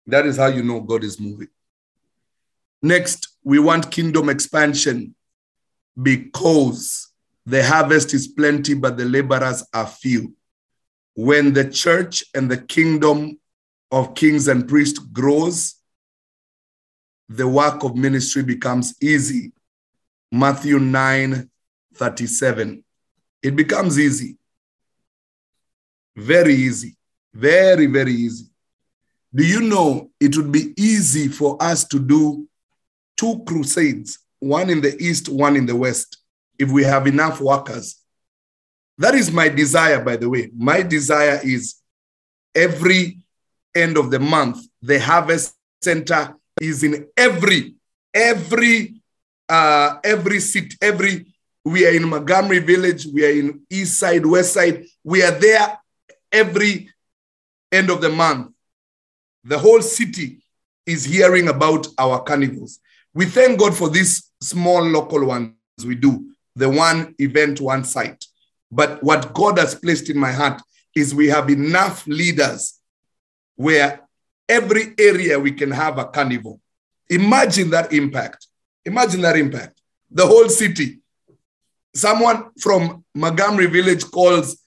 That 0.06 0.26
is 0.26 0.36
how 0.36 0.46
you 0.46 0.62
know 0.62 0.80
God 0.80 1.04
is 1.04 1.20
moving. 1.20 1.48
Next, 2.82 3.28
we 3.42 3.58
want 3.58 3.90
kingdom 3.90 4.28
expansion 4.28 5.14
because 6.00 7.10
the 7.46 7.64
harvest 7.64 8.14
is 8.14 8.28
plenty, 8.28 8.74
but 8.74 8.96
the 8.96 9.04
laborers 9.04 9.64
are 9.72 9.86
few. 9.86 10.34
When 11.14 11.52
the 11.52 11.70
church 11.70 12.24
and 12.34 12.50
the 12.50 12.58
kingdom 12.58 13.38
of 13.94 14.16
kings 14.16 14.48
and 14.48 14.68
priests 14.68 14.98
grows, 14.98 15.76
the 17.28 17.46
work 17.46 17.84
of 17.84 17.94
ministry 17.94 18.42
becomes 18.42 18.94
easy. 19.00 19.52
Matthew 20.32 20.80
9 20.80 21.48
37. 21.94 22.84
It 23.40 23.54
becomes 23.54 24.00
easy. 24.00 24.36
Very 26.16 26.54
easy. 26.54 26.96
Very, 27.32 27.86
very 27.86 28.12
easy. 28.12 28.46
Do 29.32 29.46
you 29.46 29.60
know 29.60 30.10
it 30.18 30.36
would 30.36 30.50
be 30.50 30.74
easy 30.76 31.28
for 31.28 31.56
us 31.62 31.84
to 31.88 32.00
do 32.00 32.48
two 33.16 33.44
crusades, 33.46 34.18
one 34.40 34.70
in 34.70 34.80
the 34.80 34.96
east, 35.00 35.28
one 35.28 35.54
in 35.54 35.66
the 35.66 35.76
west, 35.76 36.18
if 36.58 36.68
we 36.68 36.82
have 36.82 37.06
enough 37.06 37.40
workers? 37.40 38.00
That 38.98 39.14
is 39.14 39.30
my 39.30 39.48
desire, 39.48 40.02
by 40.02 40.16
the 40.16 40.28
way. 40.28 40.50
My 40.56 40.82
desire 40.82 41.40
is 41.44 41.76
every 42.54 43.23
end 43.74 43.96
of 43.96 44.10
the 44.10 44.18
month, 44.20 44.66
the 44.82 44.98
harvest 45.00 45.54
center 45.82 46.34
is 46.60 46.82
in 46.82 47.06
every, 47.16 47.74
every, 48.12 48.94
uh, 49.48 49.96
every 50.04 50.40
city, 50.40 50.76
every, 50.80 51.26
we 51.64 51.86
are 51.86 51.92
in 51.92 52.08
Montgomery 52.08 52.60
Village, 52.60 53.06
we 53.06 53.24
are 53.24 53.30
in 53.30 53.62
East 53.70 53.98
Side, 53.98 54.24
West 54.24 54.52
Side, 54.54 54.84
we 55.02 55.22
are 55.22 55.32
there 55.32 55.78
every 56.30 56.90
end 57.72 57.90
of 57.90 58.00
the 58.00 58.08
month. 58.08 58.52
The 59.44 59.58
whole 59.58 59.82
city 59.82 60.42
is 60.86 61.04
hearing 61.04 61.48
about 61.48 61.86
our 61.98 62.22
carnivals. 62.22 62.80
We 63.14 63.26
thank 63.26 63.58
God 63.58 63.76
for 63.76 63.88
these 63.88 64.30
small 64.40 64.82
local 64.82 65.24
ones 65.26 65.54
we 65.84 65.94
do, 65.94 66.32
the 66.56 66.68
one 66.68 67.14
event, 67.18 67.60
one 67.60 67.84
site. 67.84 68.24
But 68.70 69.02
what 69.02 69.32
God 69.34 69.58
has 69.58 69.74
placed 69.74 70.10
in 70.10 70.18
my 70.18 70.32
heart 70.32 70.60
is 70.94 71.14
we 71.14 71.28
have 71.28 71.50
enough 71.50 72.06
leaders 72.06 72.80
where 73.56 74.00
every 74.48 74.94
area 74.98 75.38
we 75.38 75.52
can 75.52 75.70
have 75.70 75.98
a 75.98 76.06
carnival. 76.06 76.60
Imagine 77.08 77.70
that 77.70 77.92
impact. 77.92 78.46
Imagine 78.84 79.20
that 79.22 79.36
impact. 79.36 79.80
The 80.10 80.26
whole 80.26 80.48
city. 80.48 81.00
Someone 81.94 82.50
from 82.60 83.04
Montgomery 83.14 83.66
Village 83.66 84.04
calls 84.10 84.58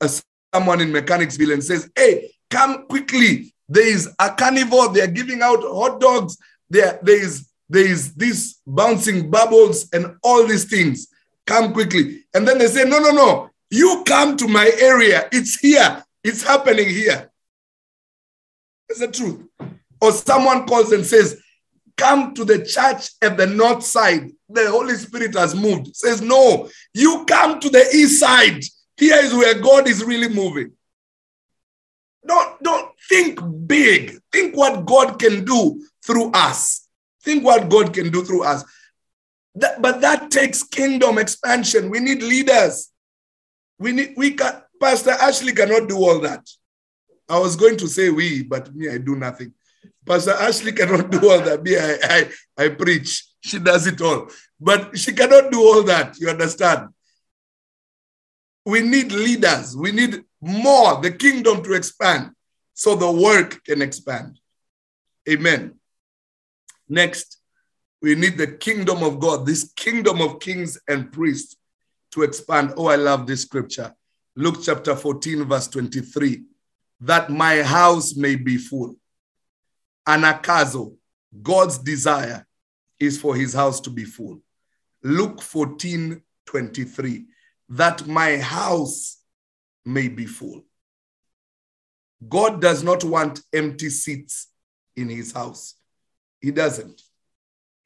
a, 0.00 0.10
someone 0.54 0.80
in 0.80 0.92
Mechanicsville 0.92 1.52
and 1.52 1.64
says, 1.64 1.90
Hey, 1.96 2.32
come 2.50 2.86
quickly. 2.86 3.54
There 3.68 3.86
is 3.86 4.08
a 4.18 4.30
carnival. 4.30 4.90
They 4.90 5.02
are 5.02 5.06
giving 5.06 5.42
out 5.42 5.60
hot 5.62 6.00
dogs. 6.00 6.38
There, 6.70 6.98
there 7.02 7.20
is 7.22 7.48
there 7.68 7.86
is 7.86 8.14
this 8.14 8.60
bouncing 8.66 9.30
bubbles 9.30 9.88
and 9.92 10.16
all 10.22 10.46
these 10.46 10.64
things. 10.64 11.08
Come 11.46 11.72
quickly. 11.72 12.24
And 12.34 12.48
then 12.48 12.58
they 12.58 12.66
say, 12.66 12.84
No, 12.84 12.98
no, 12.98 13.10
no. 13.10 13.50
You 13.70 14.02
come 14.06 14.36
to 14.38 14.48
my 14.48 14.70
area. 14.80 15.28
It's 15.32 15.58
here. 15.60 16.02
It's 16.24 16.42
happening 16.42 16.88
here. 16.88 17.30
It's 18.88 19.00
the 19.00 19.08
truth. 19.08 19.44
Or 20.00 20.12
someone 20.12 20.66
calls 20.66 20.92
and 20.92 21.04
says, 21.04 21.40
Come 21.96 22.32
to 22.34 22.44
the 22.44 22.64
church 22.64 23.10
at 23.22 23.36
the 23.36 23.46
north 23.46 23.82
side. 23.82 24.30
The 24.48 24.70
Holy 24.70 24.94
Spirit 24.94 25.34
has 25.34 25.54
moved. 25.54 25.96
Says, 25.96 26.22
No, 26.22 26.68
you 26.94 27.24
come 27.26 27.58
to 27.60 27.68
the 27.68 27.84
east 27.92 28.20
side. 28.20 28.62
Here 28.96 29.16
is 29.16 29.34
where 29.34 29.60
God 29.60 29.88
is 29.88 30.04
really 30.04 30.28
moving. 30.28 30.72
Don't, 32.26 32.62
don't 32.62 32.90
think 33.08 33.40
big. 33.66 34.18
Think 34.32 34.56
what 34.56 34.86
God 34.86 35.18
can 35.18 35.44
do 35.44 35.84
through 36.04 36.30
us. 36.32 36.86
Think 37.22 37.44
what 37.44 37.68
God 37.68 37.92
can 37.92 38.10
do 38.10 38.24
through 38.24 38.44
us. 38.44 38.64
That, 39.54 39.82
but 39.82 40.00
that 40.02 40.30
takes 40.30 40.62
kingdom 40.62 41.18
expansion. 41.18 41.90
We 41.90 42.00
need 42.00 42.22
leaders. 42.22 42.90
We 43.78 43.92
need 43.92 44.14
we 44.16 44.32
can 44.32 44.62
Pastor 44.80 45.10
Ashley 45.10 45.52
cannot 45.52 45.88
do 45.88 45.96
all 45.96 46.20
that. 46.20 46.48
I 47.28 47.38
was 47.38 47.56
going 47.56 47.76
to 47.78 47.88
say 47.88 48.10
we, 48.10 48.42
but 48.42 48.74
me, 48.74 48.88
I 48.88 48.98
do 48.98 49.14
nothing. 49.14 49.52
Pastor 50.06 50.32
Ashley 50.32 50.72
cannot 50.72 51.10
do 51.10 51.30
all 51.30 51.40
that. 51.40 51.62
Me, 51.62 51.76
I, 51.76 51.98
I, 52.02 52.64
I 52.64 52.68
preach. 52.70 53.26
She 53.40 53.58
does 53.58 53.86
it 53.86 54.00
all. 54.00 54.28
But 54.58 54.96
she 54.96 55.12
cannot 55.12 55.52
do 55.52 55.60
all 55.60 55.82
that. 55.84 56.18
You 56.18 56.30
understand? 56.30 56.88
We 58.64 58.80
need 58.80 59.12
leaders. 59.12 59.76
We 59.76 59.92
need 59.92 60.24
more, 60.40 61.00
the 61.00 61.10
kingdom 61.10 61.62
to 61.64 61.74
expand 61.74 62.30
so 62.72 62.94
the 62.94 63.10
work 63.10 63.62
can 63.64 63.82
expand. 63.82 64.38
Amen. 65.28 65.74
Next, 66.88 67.38
we 68.00 68.14
need 68.14 68.38
the 68.38 68.46
kingdom 68.46 69.02
of 69.02 69.20
God, 69.20 69.44
this 69.44 69.72
kingdom 69.76 70.22
of 70.22 70.40
kings 70.40 70.78
and 70.88 71.12
priests 71.12 71.56
to 72.12 72.22
expand. 72.22 72.72
Oh, 72.76 72.86
I 72.86 72.96
love 72.96 73.26
this 73.26 73.42
scripture. 73.42 73.94
Luke 74.36 74.58
chapter 74.62 74.96
14, 74.96 75.44
verse 75.44 75.68
23 75.68 76.44
that 77.00 77.30
my 77.30 77.62
house 77.62 78.16
may 78.16 78.36
be 78.36 78.56
full. 78.56 78.96
Anagkazo, 80.06 80.94
God's 81.42 81.78
desire 81.78 82.46
is 82.98 83.20
for 83.20 83.36
his 83.36 83.52
house 83.52 83.80
to 83.80 83.90
be 83.90 84.04
full. 84.04 84.40
Luke 85.02 85.40
14, 85.40 86.20
23, 86.46 87.24
that 87.70 88.06
my 88.06 88.38
house 88.38 89.18
may 89.84 90.08
be 90.08 90.26
full. 90.26 90.64
God 92.26 92.60
does 92.60 92.82
not 92.82 93.04
want 93.04 93.40
empty 93.52 93.90
seats 93.90 94.48
in 94.96 95.08
his 95.08 95.32
house. 95.32 95.74
He 96.40 96.50
doesn't. 96.50 97.00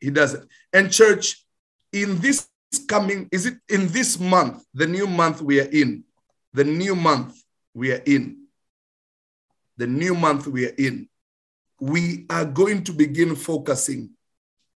He 0.01 0.11
doesn't. 0.11 0.49
And 0.73 0.91
church, 0.91 1.45
in 1.93 2.19
this 2.21 2.49
coming, 2.89 3.29
is 3.31 3.47
it 3.47 3.59
in 3.69 3.89
this 3.89 4.19
month, 4.19 4.65
the 4.73 4.87
new 4.87 5.07
month 5.07 5.43
we 5.43 5.61
are 5.61 5.69
in, 5.69 6.05
the 6.55 6.65
new 6.65 6.95
month 6.95 7.37
we 7.75 7.93
are 7.93 8.03
in, 8.07 8.42
the 9.77 9.87
new 9.87 10.15
month 10.15 10.47
we 10.47 10.67
are 10.67 10.75
in, 10.79 11.09
we 11.81 12.27
are 12.31 12.45
going 12.45 12.85
to 12.85 12.93
begin 12.93 13.35
focusing 13.35 14.11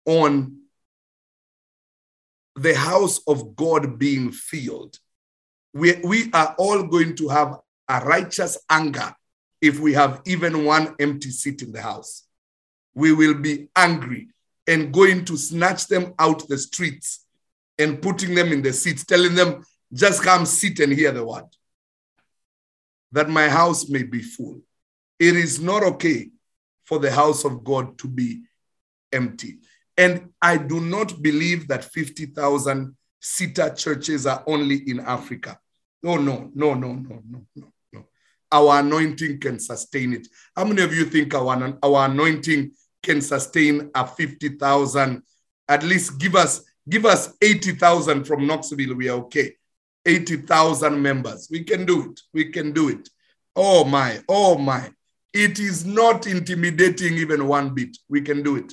on 0.04 0.58
the 2.56 2.74
house 2.74 3.20
of 3.26 3.54
God 3.54 3.98
being 3.98 4.32
filled. 4.32 4.98
We, 5.74 5.94
we 6.02 6.30
are 6.32 6.54
all 6.58 6.84
going 6.84 7.16
to 7.16 7.28
have 7.28 7.58
a 7.88 8.00
righteous 8.00 8.58
anger 8.70 9.14
if 9.60 9.78
we 9.78 9.92
have 9.92 10.22
even 10.26 10.64
one 10.64 10.94
empty 10.98 11.30
seat 11.30 11.62
in 11.62 11.72
the 11.72 11.82
house. 11.82 12.24
We 12.94 13.12
will 13.12 13.34
be 13.34 13.68
angry 13.76 14.28
and 14.66 14.92
going 14.92 15.24
to 15.26 15.36
snatch 15.36 15.86
them 15.86 16.14
out 16.18 16.48
the 16.48 16.58
streets 16.58 17.24
and 17.78 18.00
putting 18.00 18.34
them 18.34 18.52
in 18.52 18.62
the 18.62 18.72
seats, 18.72 19.04
telling 19.04 19.34
them, 19.34 19.62
just 19.92 20.22
come 20.22 20.46
sit 20.46 20.80
and 20.80 20.92
hear 20.92 21.12
the 21.12 21.24
word, 21.24 21.44
that 23.12 23.28
my 23.28 23.48
house 23.48 23.88
may 23.88 24.02
be 24.02 24.22
full. 24.22 24.60
It 25.18 25.36
is 25.36 25.60
not 25.60 25.82
okay 25.82 26.30
for 26.84 26.98
the 26.98 27.10
house 27.10 27.44
of 27.44 27.64
God 27.64 27.98
to 27.98 28.08
be 28.08 28.42
empty. 29.12 29.58
And 29.96 30.30
I 30.42 30.56
do 30.58 30.80
not 30.80 31.22
believe 31.22 31.68
that 31.68 31.84
50,000 31.84 32.94
seater 33.20 33.70
churches 33.70 34.26
are 34.26 34.44
only 34.46 34.88
in 34.88 35.00
Africa. 35.00 35.58
No, 36.02 36.16
no, 36.16 36.50
no, 36.54 36.74
no, 36.74 36.92
no, 36.92 37.22
no, 37.28 37.46
no, 37.56 37.72
no. 37.92 38.04
Our 38.52 38.80
anointing 38.80 39.40
can 39.40 39.58
sustain 39.58 40.12
it. 40.12 40.28
How 40.54 40.64
many 40.64 40.82
of 40.82 40.94
you 40.94 41.06
think 41.06 41.34
our, 41.34 41.78
our 41.82 42.04
anointing 42.04 42.72
can 43.02 43.20
sustain 43.20 43.90
a 43.94 44.06
50,000? 44.06 45.22
At 45.68 45.82
least 45.82 46.18
give 46.18 46.36
us 46.36 46.62
give 46.88 47.04
us 47.04 47.34
80,000 47.42 48.24
from 48.24 48.46
Knoxville. 48.46 48.94
We 48.94 49.08
are 49.08 49.18
okay. 49.24 49.56
80,000 50.04 51.02
members. 51.02 51.48
We 51.50 51.64
can 51.64 51.84
do 51.84 52.10
it. 52.10 52.20
We 52.32 52.52
can 52.52 52.72
do 52.72 52.90
it. 52.90 53.08
Oh 53.56 53.84
my, 53.84 54.20
oh 54.28 54.56
my. 54.56 54.90
It 55.38 55.58
is 55.58 55.84
not 55.84 56.26
intimidating 56.26 57.18
even 57.18 57.46
one 57.46 57.74
bit. 57.74 57.98
We 58.08 58.22
can 58.22 58.42
do 58.42 58.56
it. 58.56 58.72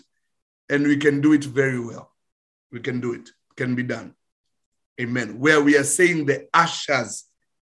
And 0.70 0.88
we 0.88 0.96
can 0.96 1.20
do 1.20 1.34
it 1.34 1.44
very 1.44 1.78
well. 1.78 2.14
We 2.72 2.80
can 2.80 3.02
do 3.02 3.12
it. 3.12 3.28
it 3.28 3.56
can 3.58 3.76
be 3.76 3.84
done. 3.84 4.16
Amen. 5.02 5.42
Where 5.42 5.62
we 5.62 5.76
are 5.76 5.84
saying 5.84 6.26
the 6.26 6.48
ushers, 6.54 7.26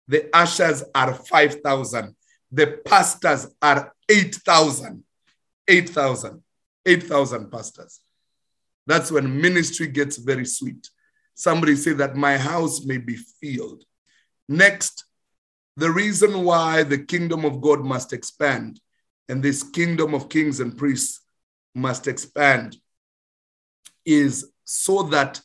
the 0.07 0.29
ushers 0.33 0.81
are 0.95 1.13
5,000. 1.13 2.15
The 2.53 2.79
pastors 2.85 3.47
are 3.61 3.93
8,000. 4.07 5.03
8,000. 5.67 6.41
8,000 6.85 7.51
pastors. 7.51 7.99
That's 8.87 9.11
when 9.11 9.41
ministry 9.41 9.87
gets 9.87 10.15
very 10.15 10.45
sweet. 10.45 10.89
Somebody 11.33 11.75
say 11.75 11.91
that 11.91 12.15
my 12.15 12.37
house 12.37 12.85
may 12.85 12.99
be 12.99 13.17
filled. 13.41 13.83
Next, 14.47 15.03
the 15.75 15.91
reason 15.91 16.45
why 16.45 16.83
the 16.83 16.99
kingdom 16.99 17.43
of 17.43 17.59
God 17.59 17.81
must 17.81 18.13
expand 18.13 18.79
and 19.27 19.41
this 19.41 19.63
kingdom 19.63 20.13
of 20.13 20.29
kings 20.29 20.59
and 20.59 20.77
priests 20.77 21.21
must 21.73 22.07
expand 22.07 22.77
is 24.05 24.51
so 24.63 25.03
that 25.03 25.41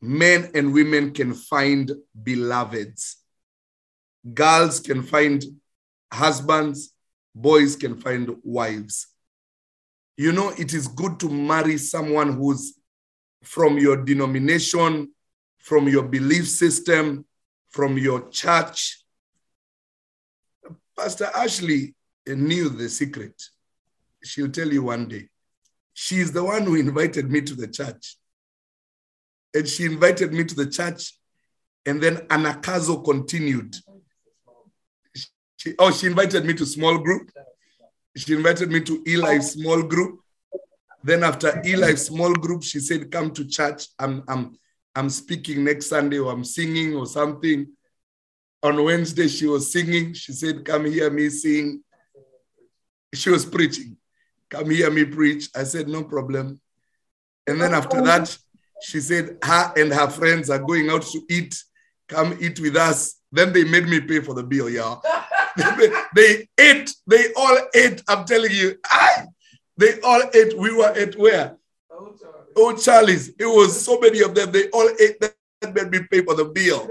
men 0.00 0.50
and 0.54 0.72
women 0.72 1.12
can 1.12 1.34
find 1.34 1.92
beloveds. 2.22 3.16
Girls 4.34 4.80
can 4.80 5.02
find 5.02 5.42
husbands, 6.12 6.92
boys 7.34 7.76
can 7.76 7.96
find 7.96 8.36
wives. 8.42 9.06
You 10.16 10.32
know, 10.32 10.50
it 10.50 10.74
is 10.74 10.88
good 10.88 11.18
to 11.20 11.28
marry 11.28 11.78
someone 11.78 12.34
who's 12.34 12.74
from 13.42 13.78
your 13.78 14.04
denomination, 14.04 15.12
from 15.58 15.88
your 15.88 16.02
belief 16.02 16.46
system, 16.48 17.24
from 17.70 17.96
your 17.96 18.28
church. 18.28 19.02
Pastor 20.96 21.30
Ashley 21.34 21.94
knew 22.26 22.68
the 22.68 22.88
secret. 22.88 23.42
She'll 24.22 24.50
tell 24.50 24.68
you 24.68 24.84
one 24.84 25.08
day. 25.08 25.28
She's 25.94 26.32
the 26.32 26.44
one 26.44 26.62
who 26.62 26.76
invited 26.76 27.30
me 27.30 27.40
to 27.42 27.54
the 27.54 27.68
church. 27.68 28.16
And 29.54 29.68
she 29.68 29.84
invited 29.84 30.32
me 30.32 30.44
to 30.44 30.54
the 30.54 30.70
church, 30.70 31.18
and 31.84 32.00
then 32.00 32.18
Anakazo 32.28 33.04
continued. 33.04 33.74
She, 35.56 35.74
oh, 35.78 35.90
she 35.90 36.06
invited 36.06 36.44
me 36.44 36.54
to 36.54 36.64
small 36.64 36.98
group. 36.98 37.30
She 38.16 38.34
invited 38.34 38.70
me 38.70 38.80
to 38.80 39.02
Eli 39.06 39.38
small 39.40 39.82
group. 39.82 40.20
Then 41.02 41.24
after 41.24 41.60
Eli 41.64 41.94
small 41.94 42.32
group, 42.32 42.62
she 42.62 42.80
said, 42.80 43.10
"Come 43.10 43.32
to 43.32 43.44
church. 43.46 43.88
I'm 43.98 44.22
I'm 44.28 44.56
I'm 44.94 45.10
speaking 45.10 45.64
next 45.64 45.86
Sunday, 45.86 46.18
or 46.18 46.32
I'm 46.32 46.44
singing 46.44 46.94
or 46.94 47.06
something." 47.06 47.66
On 48.62 48.84
Wednesday, 48.84 49.28
she 49.28 49.46
was 49.46 49.72
singing. 49.72 50.14
She 50.14 50.32
said, 50.32 50.64
"Come 50.64 50.84
hear 50.84 51.10
me 51.10 51.28
sing." 51.28 51.82
She 53.14 53.30
was 53.30 53.44
preaching. 53.44 53.96
come 54.48 54.70
hear 54.70 54.90
me 54.90 55.04
preach. 55.04 55.48
I 55.54 55.64
said, 55.64 55.88
no 55.88 56.04
problem. 56.04 56.60
And 57.46 57.60
then 57.60 57.74
after 57.74 58.02
that, 58.02 58.36
she 58.82 59.00
said, 59.00 59.38
her 59.42 59.72
and 59.76 59.92
her 59.92 60.08
friends 60.08 60.50
are 60.50 60.58
going 60.58 60.90
out 60.90 61.02
to 61.02 61.20
eat. 61.28 61.54
Come 62.08 62.36
eat 62.40 62.58
with 62.60 62.76
us. 62.76 63.20
Then 63.30 63.52
they 63.52 63.64
made 63.64 63.86
me 63.86 64.00
pay 64.00 64.20
for 64.20 64.34
the 64.34 64.42
bill, 64.42 64.68
y'all. 64.68 65.02
they, 65.56 65.90
they 66.14 66.48
ate. 66.58 66.90
They 67.06 67.32
all 67.34 67.58
ate. 67.74 68.02
I'm 68.08 68.24
telling 68.24 68.50
you. 68.50 68.76
I, 68.84 69.26
they 69.76 70.00
all 70.00 70.22
ate. 70.34 70.58
We 70.58 70.74
were 70.74 70.88
at 70.88 71.16
where? 71.16 71.56
Oh, 72.56 72.76
Charlie's. 72.76 73.28
It 73.38 73.46
was 73.46 73.84
so 73.84 73.98
many 74.00 74.20
of 74.22 74.34
them. 74.34 74.50
They 74.50 74.68
all 74.70 74.88
ate. 75.00 75.20
That 75.20 75.34
made 75.74 75.90
me 75.90 76.00
pay 76.10 76.22
for 76.22 76.34
the 76.34 76.46
bill. 76.46 76.88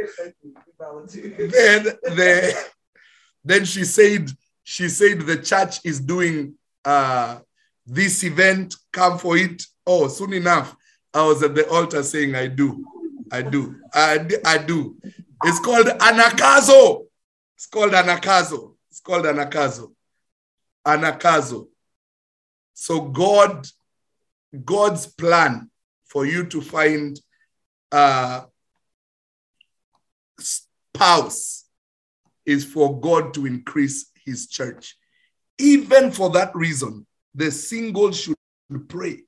then, 1.52 1.88
they, 2.16 2.54
then 3.44 3.66
she 3.66 3.84
said, 3.84 4.30
she 4.70 4.88
said 4.88 5.22
the 5.22 5.38
church 5.38 5.80
is 5.84 6.00
doing 6.00 6.54
uh, 6.86 7.40
this 7.88 8.24
event. 8.24 8.76
Come 8.92 9.18
for 9.18 9.36
it. 9.36 9.64
Oh, 9.84 10.08
soon 10.08 10.32
enough, 10.32 10.76
I 11.12 11.26
was 11.26 11.42
at 11.42 11.56
the 11.56 11.68
altar 11.72 12.04
saying, 12.04 12.36
I 12.36 12.46
do. 12.46 12.86
I 13.32 13.42
do. 13.42 13.78
I, 13.92 14.30
I 14.46 14.60
do. 14.60 14.96
It's 15.44 15.60
called 15.60 15.88
anagkazo. 15.88 17.08
It's 17.56 17.66
called 17.66 17.94
anagkazo. 17.94 18.76
It's 18.92 19.00
called 19.00 19.26
anagkazo. 19.26 19.92
Anagkazo. 20.86 21.68
So 22.76 23.02
God, 23.02 23.66
God's 24.66 25.08
plan 25.08 25.72
for 26.06 26.28
you 26.28 26.46
to 26.46 26.62
find 26.62 27.20
a 27.92 28.44
spouse 30.38 31.66
is 32.46 32.66
for 32.66 33.00
God 33.00 33.34
to 33.34 33.48
increase 33.48 34.09
his 34.26 34.48
church. 34.48 34.96
Even 35.58 36.12
for 36.12 36.30
that 36.32 36.56
reason, 36.56 37.06
the 37.36 37.52
single 37.52 38.12
should 38.12 38.36
pray 38.88 39.22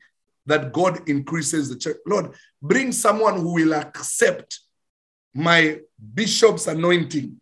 that 0.46 0.74
God 0.74 1.08
increases 1.10 1.70
the 1.70 1.78
church. 1.78 1.98
Lord, 2.06 2.34
bring 2.62 2.92
someone 2.92 3.38
who 3.38 3.54
will 3.54 3.74
accept 3.74 4.60
my 5.34 5.80
bishop's 6.14 6.68
anointing, 6.68 7.40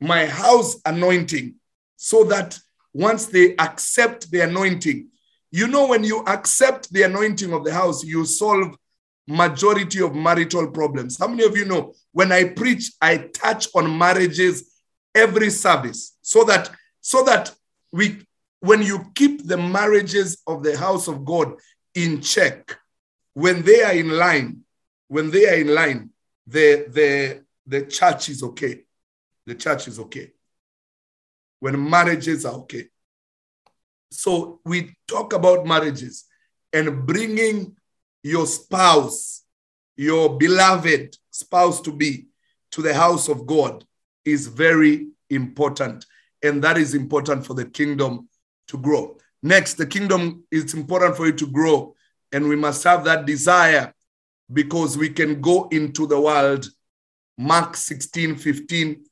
my 0.00 0.26
house 0.26 0.80
anointing, 0.84 1.54
so 1.96 2.24
that 2.24 2.58
once 2.92 3.26
they 3.26 3.56
accept 3.56 4.30
the 4.30 4.40
anointing, 4.40 5.08
you 5.52 5.68
know, 5.68 5.86
when 5.86 6.04
you 6.04 6.24
accept 6.26 6.92
the 6.92 7.02
anointing 7.02 7.52
of 7.52 7.64
the 7.64 7.72
house, 7.72 8.04
you 8.04 8.24
solve 8.24 8.74
majority 9.26 10.02
of 10.02 10.14
marital 10.14 10.70
problems. 10.70 11.18
How 11.18 11.28
many 11.28 11.44
of 11.44 11.56
you 11.56 11.64
know 11.64 11.94
when 12.12 12.32
I 12.32 12.44
preach, 12.44 12.92
I 13.00 13.28
touch 13.32 13.68
on 13.74 13.96
marriages 13.96 14.70
every 15.14 15.50
service 15.50 16.16
so 16.22 16.44
that 16.44 16.70
so 17.00 17.24
that 17.24 17.54
we 17.92 18.24
when 18.60 18.82
you 18.82 19.10
keep 19.14 19.46
the 19.46 19.56
marriages 19.56 20.42
of 20.46 20.62
the 20.62 20.76
house 20.76 21.08
of 21.08 21.24
God 21.24 21.54
in 21.94 22.20
check, 22.20 22.76
when 23.34 23.62
they 23.62 23.82
are 23.82 23.94
in 23.94 24.10
line, 24.10 24.60
when 25.08 25.30
they 25.30 25.48
are 25.48 25.60
in 25.60 25.74
line, 25.74 26.10
the 26.46 26.86
the 26.88 27.44
the 27.66 27.86
church 27.86 28.28
is 28.28 28.42
okay. 28.42 28.82
The 29.46 29.54
church 29.54 29.88
is 29.88 29.98
okay. 29.98 30.32
When 31.60 31.88
marriages 31.88 32.44
are 32.44 32.54
okay. 32.54 32.88
So 34.10 34.60
we 34.64 34.94
talk 35.06 35.32
about 35.32 35.66
marriages 35.66 36.24
and 36.72 37.06
bringing 37.06 37.76
your 38.22 38.46
spouse, 38.46 39.44
your 39.96 40.36
beloved 40.36 41.16
spouse 41.30 41.80
to 41.82 41.92
be 41.92 42.26
to 42.72 42.82
the 42.82 42.94
house 42.94 43.28
of 43.28 43.46
God 43.46 43.84
is 44.24 44.46
very 44.46 45.08
important. 45.28 46.06
And 46.42 46.62
that 46.64 46.78
is 46.78 46.94
important 46.94 47.46
for 47.46 47.54
the 47.54 47.66
kingdom 47.66 48.28
to 48.68 48.78
grow. 48.78 49.18
Next, 49.42 49.74
the 49.74 49.86
kingdom 49.86 50.44
is 50.50 50.74
important 50.74 51.16
for 51.16 51.26
you 51.26 51.32
to 51.32 51.46
grow. 51.46 51.94
And 52.32 52.48
we 52.48 52.56
must 52.56 52.84
have 52.84 53.04
that 53.04 53.26
desire 53.26 53.92
because 54.52 54.96
we 54.96 55.10
can 55.10 55.40
go 55.40 55.68
into 55.68 56.06
the 56.06 56.20
world. 56.20 56.68
Mark 57.38 57.76
16, 57.76 58.36
15 58.36 59.04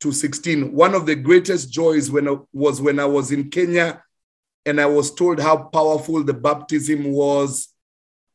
to 0.00 0.12
16. 0.12 0.72
One 0.72 0.94
of 0.94 1.06
the 1.06 1.14
greatest 1.14 1.70
joys 1.70 2.10
when 2.10 2.28
I, 2.28 2.36
was 2.52 2.80
when 2.80 2.98
I 2.98 3.04
was 3.04 3.32
in 3.32 3.50
Kenya 3.50 4.02
and 4.66 4.80
I 4.80 4.86
was 4.86 5.14
told 5.14 5.40
how 5.40 5.56
powerful 5.56 6.22
the 6.24 6.34
baptism 6.34 7.04
was. 7.04 7.68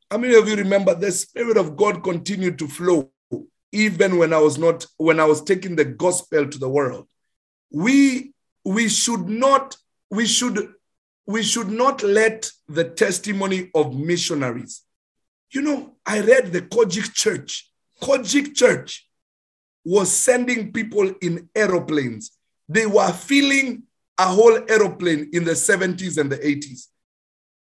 How 0.09 0.17
many 0.17 0.35
of 0.35 0.47
you 0.47 0.55
remember 0.55 0.93
the 0.93 1.11
Spirit 1.11 1.57
of 1.57 1.75
God 1.75 2.03
continued 2.03 2.59
to 2.59 2.67
flow 2.67 3.11
even 3.71 4.17
when 4.17 4.31
I 4.31 4.37
was 4.37 4.57
not, 4.57 4.85
when 4.97 5.19
I 5.19 5.25
was 5.25 5.41
taking 5.41 5.75
the 5.75 5.85
gospel 5.85 6.47
to 6.47 6.57
the 6.57 6.69
world? 6.69 7.07
We 7.71 8.35
we 8.65 8.89
should 8.89 9.29
not, 9.29 9.77
we 10.09 10.25
should, 10.25 10.73
we 11.27 11.43
should 11.43 11.69
not 11.69 12.01
let 12.03 12.49
the 12.67 12.83
testimony 12.83 13.69
of 13.75 13.95
missionaries. 13.95 14.81
You 15.51 15.61
know, 15.61 15.95
I 16.05 16.21
read 16.21 16.51
the 16.51 16.63
COGIC 16.63 17.13
Church. 17.13 17.71
COGIC 18.01 18.55
Church 18.55 19.07
was 19.85 20.11
sending 20.11 20.73
people 20.73 21.13
in 21.21 21.47
aeroplanes. 21.55 22.31
They 22.67 22.87
were 22.87 23.11
filling 23.13 23.83
a 24.17 24.25
whole 24.25 24.59
aeroplane 24.67 25.29
in 25.31 25.43
the 25.43 25.51
70s 25.51 26.17
and 26.17 26.31
the 26.31 26.37
80s, 26.37 26.87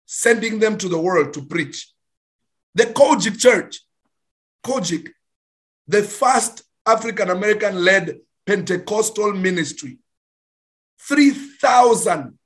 sending 0.06 0.58
them 0.58 0.78
to 0.78 0.88
the 0.88 0.98
world 0.98 1.34
to 1.34 1.44
preach. 1.44 1.92
The 2.74 2.84
COGIC 2.86 3.38
Church, 3.38 3.80
COGIC, 4.64 5.10
the 5.86 6.02
first 6.02 6.62
African 6.86 7.28
American 7.28 7.84
led 7.84 8.18
Pentecostal 8.46 9.32
ministry, 9.32 9.98
3,000 11.00 12.38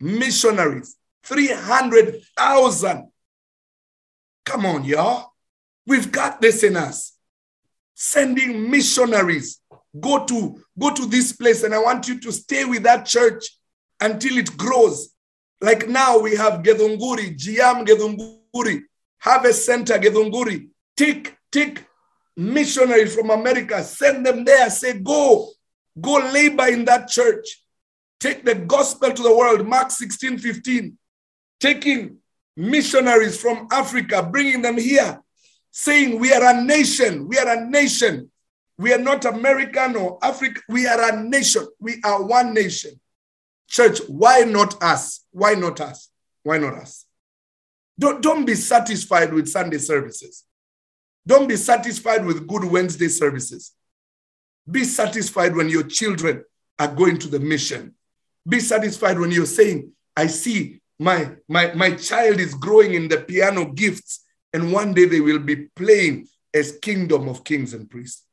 missionaries, 0.00 0.96
300,000. 1.24 3.10
Come 4.44 4.66
on, 4.66 4.84
y'all. 4.84 5.32
We've 5.86 6.10
got 6.10 6.40
this 6.40 6.62
in 6.62 6.76
us. 6.76 7.12
Sending 7.94 8.70
missionaries 8.70 9.60
go 10.00 10.24
to 10.24 10.60
go 10.78 10.92
to 10.92 11.06
this 11.06 11.32
place 11.32 11.62
and 11.62 11.74
i 11.74 11.78
want 11.78 12.08
you 12.08 12.18
to 12.18 12.32
stay 12.32 12.64
with 12.64 12.82
that 12.82 13.06
church 13.06 13.44
until 14.00 14.36
it 14.36 14.56
grows 14.56 15.14
like 15.60 15.88
now 15.88 16.18
we 16.18 16.34
have 16.34 16.62
gedunguri 16.62 17.36
Jiam 17.36 17.86
gedunguri 17.86 18.82
harvest 19.18 19.64
center 19.64 19.98
gedunguri 19.98 20.68
take 20.96 21.36
take 21.52 21.84
missionaries 22.36 23.14
from 23.14 23.30
america 23.30 23.82
send 23.82 24.24
them 24.26 24.44
there 24.44 24.68
say 24.70 24.98
go 24.98 25.48
go 26.00 26.14
labor 26.32 26.66
in 26.66 26.84
that 26.84 27.08
church 27.08 27.62
take 28.18 28.44
the 28.44 28.54
gospel 28.54 29.12
to 29.12 29.22
the 29.22 29.34
world 29.34 29.66
mark 29.66 29.90
16 29.90 30.38
15 30.38 30.98
taking 31.60 32.16
missionaries 32.56 33.40
from 33.40 33.68
africa 33.70 34.22
bringing 34.22 34.62
them 34.62 34.78
here 34.78 35.20
saying 35.70 36.18
we 36.18 36.32
are 36.32 36.44
a 36.56 36.62
nation 36.62 37.28
we 37.28 37.38
are 37.38 37.48
a 37.48 37.68
nation 37.68 38.30
we 38.76 38.92
are 38.92 38.98
not 38.98 39.24
American 39.24 39.96
or 39.96 40.18
African. 40.22 40.62
We 40.68 40.86
are 40.86 41.12
a 41.12 41.22
nation. 41.22 41.66
We 41.78 42.00
are 42.04 42.22
one 42.22 42.54
nation. 42.54 43.00
Church, 43.68 44.00
why 44.08 44.40
not 44.40 44.82
us? 44.82 45.24
Why 45.30 45.54
not 45.54 45.80
us? 45.80 46.10
Why 46.42 46.58
not 46.58 46.74
us? 46.74 47.06
Don't, 47.98 48.22
don't 48.22 48.44
be 48.44 48.54
satisfied 48.54 49.32
with 49.32 49.48
Sunday 49.48 49.78
services. 49.78 50.44
Don't 51.26 51.48
be 51.48 51.56
satisfied 51.56 52.24
with 52.24 52.46
good 52.46 52.64
Wednesday 52.64 53.08
services. 53.08 53.72
Be 54.70 54.84
satisfied 54.84 55.54
when 55.54 55.68
your 55.68 55.82
children 55.84 56.44
are 56.78 56.92
going 56.92 57.18
to 57.18 57.28
the 57.28 57.40
mission. 57.40 57.94
Be 58.48 58.60
satisfied 58.60 59.18
when 59.18 59.30
you're 59.30 59.46
saying, 59.46 59.92
I 60.16 60.26
see 60.26 60.80
my, 60.98 61.30
my, 61.48 61.72
my 61.74 61.92
child 61.92 62.40
is 62.40 62.54
growing 62.54 62.94
in 62.94 63.08
the 63.08 63.18
piano 63.18 63.72
gifts, 63.72 64.24
and 64.52 64.72
one 64.72 64.94
day 64.94 65.06
they 65.06 65.20
will 65.20 65.38
be 65.38 65.56
playing 65.76 66.28
as 66.52 66.78
kingdom 66.80 67.28
of 67.28 67.42
kings 67.42 67.74
and 67.74 67.90
priests. 67.90 68.24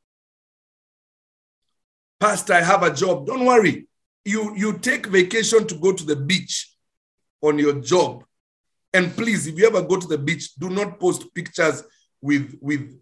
Pastor, 2.20 2.52
I 2.54 2.62
have 2.62 2.82
a 2.84 2.94
job. 2.94 3.26
Don't 3.26 3.44
worry. 3.44 3.88
You, 4.24 4.54
you 4.56 4.78
take 4.78 5.06
vacation 5.06 5.66
to 5.66 5.74
go 5.74 5.92
to 5.92 6.04
the 6.04 6.14
beach 6.14 6.72
on 7.40 7.58
your 7.58 7.80
job. 7.80 8.24
And 8.94 9.12
please, 9.16 9.46
if 9.46 9.58
you 9.58 9.66
ever 9.66 9.82
go 9.82 9.98
to 9.98 10.06
the 10.06 10.18
beach, 10.18 10.54
do 10.54 10.70
not 10.70 11.00
post 11.00 11.34
pictures 11.34 11.82
with, 12.22 12.56
with 12.60 12.98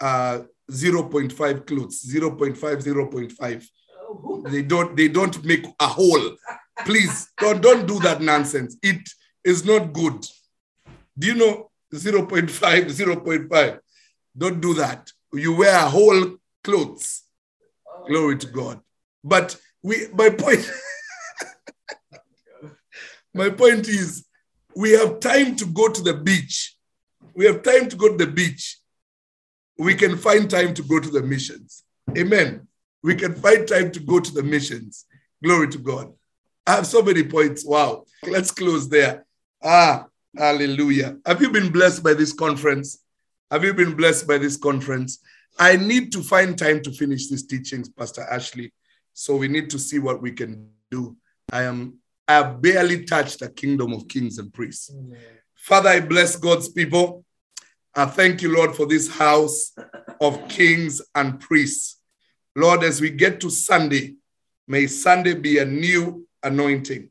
uh, 0.00 0.40
0.5 0.70 1.66
clothes, 1.66 2.04
0.5, 2.12 2.56
0.5. 2.56 4.50
They 4.50 4.62
don't, 4.62 4.96
they 4.96 5.08
don't 5.08 5.44
make 5.44 5.66
a 5.78 5.86
hole. 5.86 6.36
Please, 6.84 7.28
don't, 7.38 7.62
don't 7.62 7.86
do 7.86 8.00
that 8.00 8.20
nonsense. 8.20 8.76
It 8.82 9.08
is 9.44 9.64
not 9.64 9.92
good. 9.92 10.26
Do 11.18 11.26
you 11.28 11.34
know 11.34 11.70
0.5, 11.94 12.50
0.5? 12.50 13.78
Don't 14.36 14.60
do 14.60 14.74
that. 14.74 15.10
You 15.32 15.56
wear 15.56 15.78
whole 15.80 16.36
clothes 16.64 17.22
Glory 18.06 18.38
to 18.38 18.46
God. 18.46 18.80
But 19.24 19.56
we 19.82 20.06
my 20.12 20.30
point 20.30 20.70
my 23.34 23.50
point 23.50 23.88
is 23.88 24.24
we 24.74 24.92
have 24.92 25.20
time 25.20 25.56
to 25.56 25.66
go 25.66 25.88
to 25.88 26.02
the 26.02 26.14
beach. 26.14 26.75
We 27.36 27.44
have 27.44 27.62
time 27.62 27.88
to 27.90 27.96
go 27.96 28.08
to 28.08 28.16
the 28.16 28.32
beach. 28.32 28.78
We 29.78 29.94
can 29.94 30.16
find 30.16 30.50
time 30.50 30.72
to 30.72 30.82
go 30.82 30.98
to 30.98 31.10
the 31.10 31.22
missions. 31.22 31.84
Amen. 32.16 32.66
We 33.02 33.14
can 33.14 33.34
find 33.34 33.68
time 33.68 33.92
to 33.92 34.00
go 34.00 34.20
to 34.20 34.32
the 34.32 34.42
missions. 34.42 35.04
Glory 35.44 35.68
to 35.68 35.78
God. 35.78 36.14
I 36.66 36.76
have 36.76 36.86
so 36.86 37.02
many 37.02 37.22
points. 37.22 37.64
Wow. 37.64 38.04
Let's 38.24 38.50
close 38.50 38.88
there. 38.88 39.26
Ah, 39.62 40.06
hallelujah. 40.34 41.18
Have 41.26 41.42
you 41.42 41.50
been 41.50 41.70
blessed 41.70 42.02
by 42.02 42.14
this 42.14 42.32
conference? 42.32 43.02
Have 43.50 43.64
you 43.64 43.74
been 43.74 43.94
blessed 43.94 44.26
by 44.26 44.38
this 44.38 44.56
conference? 44.56 45.18
I 45.58 45.76
need 45.76 46.12
to 46.12 46.22
find 46.22 46.58
time 46.58 46.80
to 46.82 46.90
finish 46.90 47.28
these 47.28 47.46
teachings, 47.46 47.90
Pastor 47.90 48.22
Ashley. 48.30 48.72
So 49.12 49.36
we 49.36 49.48
need 49.48 49.68
to 49.70 49.78
see 49.78 49.98
what 49.98 50.22
we 50.22 50.32
can 50.32 50.70
do. 50.90 51.16
I 51.52 51.64
am 51.64 51.98
I 52.26 52.34
have 52.34 52.62
barely 52.62 53.04
touched 53.04 53.40
the 53.40 53.50
kingdom 53.50 53.92
of 53.92 54.08
kings 54.08 54.38
and 54.38 54.52
priests. 54.52 54.90
Amen. 54.90 55.18
Father, 55.54 55.90
I 55.90 56.00
bless 56.00 56.36
God's 56.36 56.68
people. 56.68 57.24
I 57.98 58.04
thank 58.04 58.42
you, 58.42 58.54
Lord, 58.54 58.76
for 58.76 58.84
this 58.84 59.08
house 59.08 59.72
of 60.20 60.48
kings 60.48 61.00
and 61.14 61.40
priests. 61.40 61.98
Lord, 62.54 62.84
as 62.84 63.00
we 63.00 63.08
get 63.08 63.40
to 63.40 63.48
Sunday, 63.48 64.16
may 64.68 64.86
Sunday 64.86 65.32
be 65.32 65.58
a 65.58 65.64
new 65.64 66.28
anointing, 66.42 67.10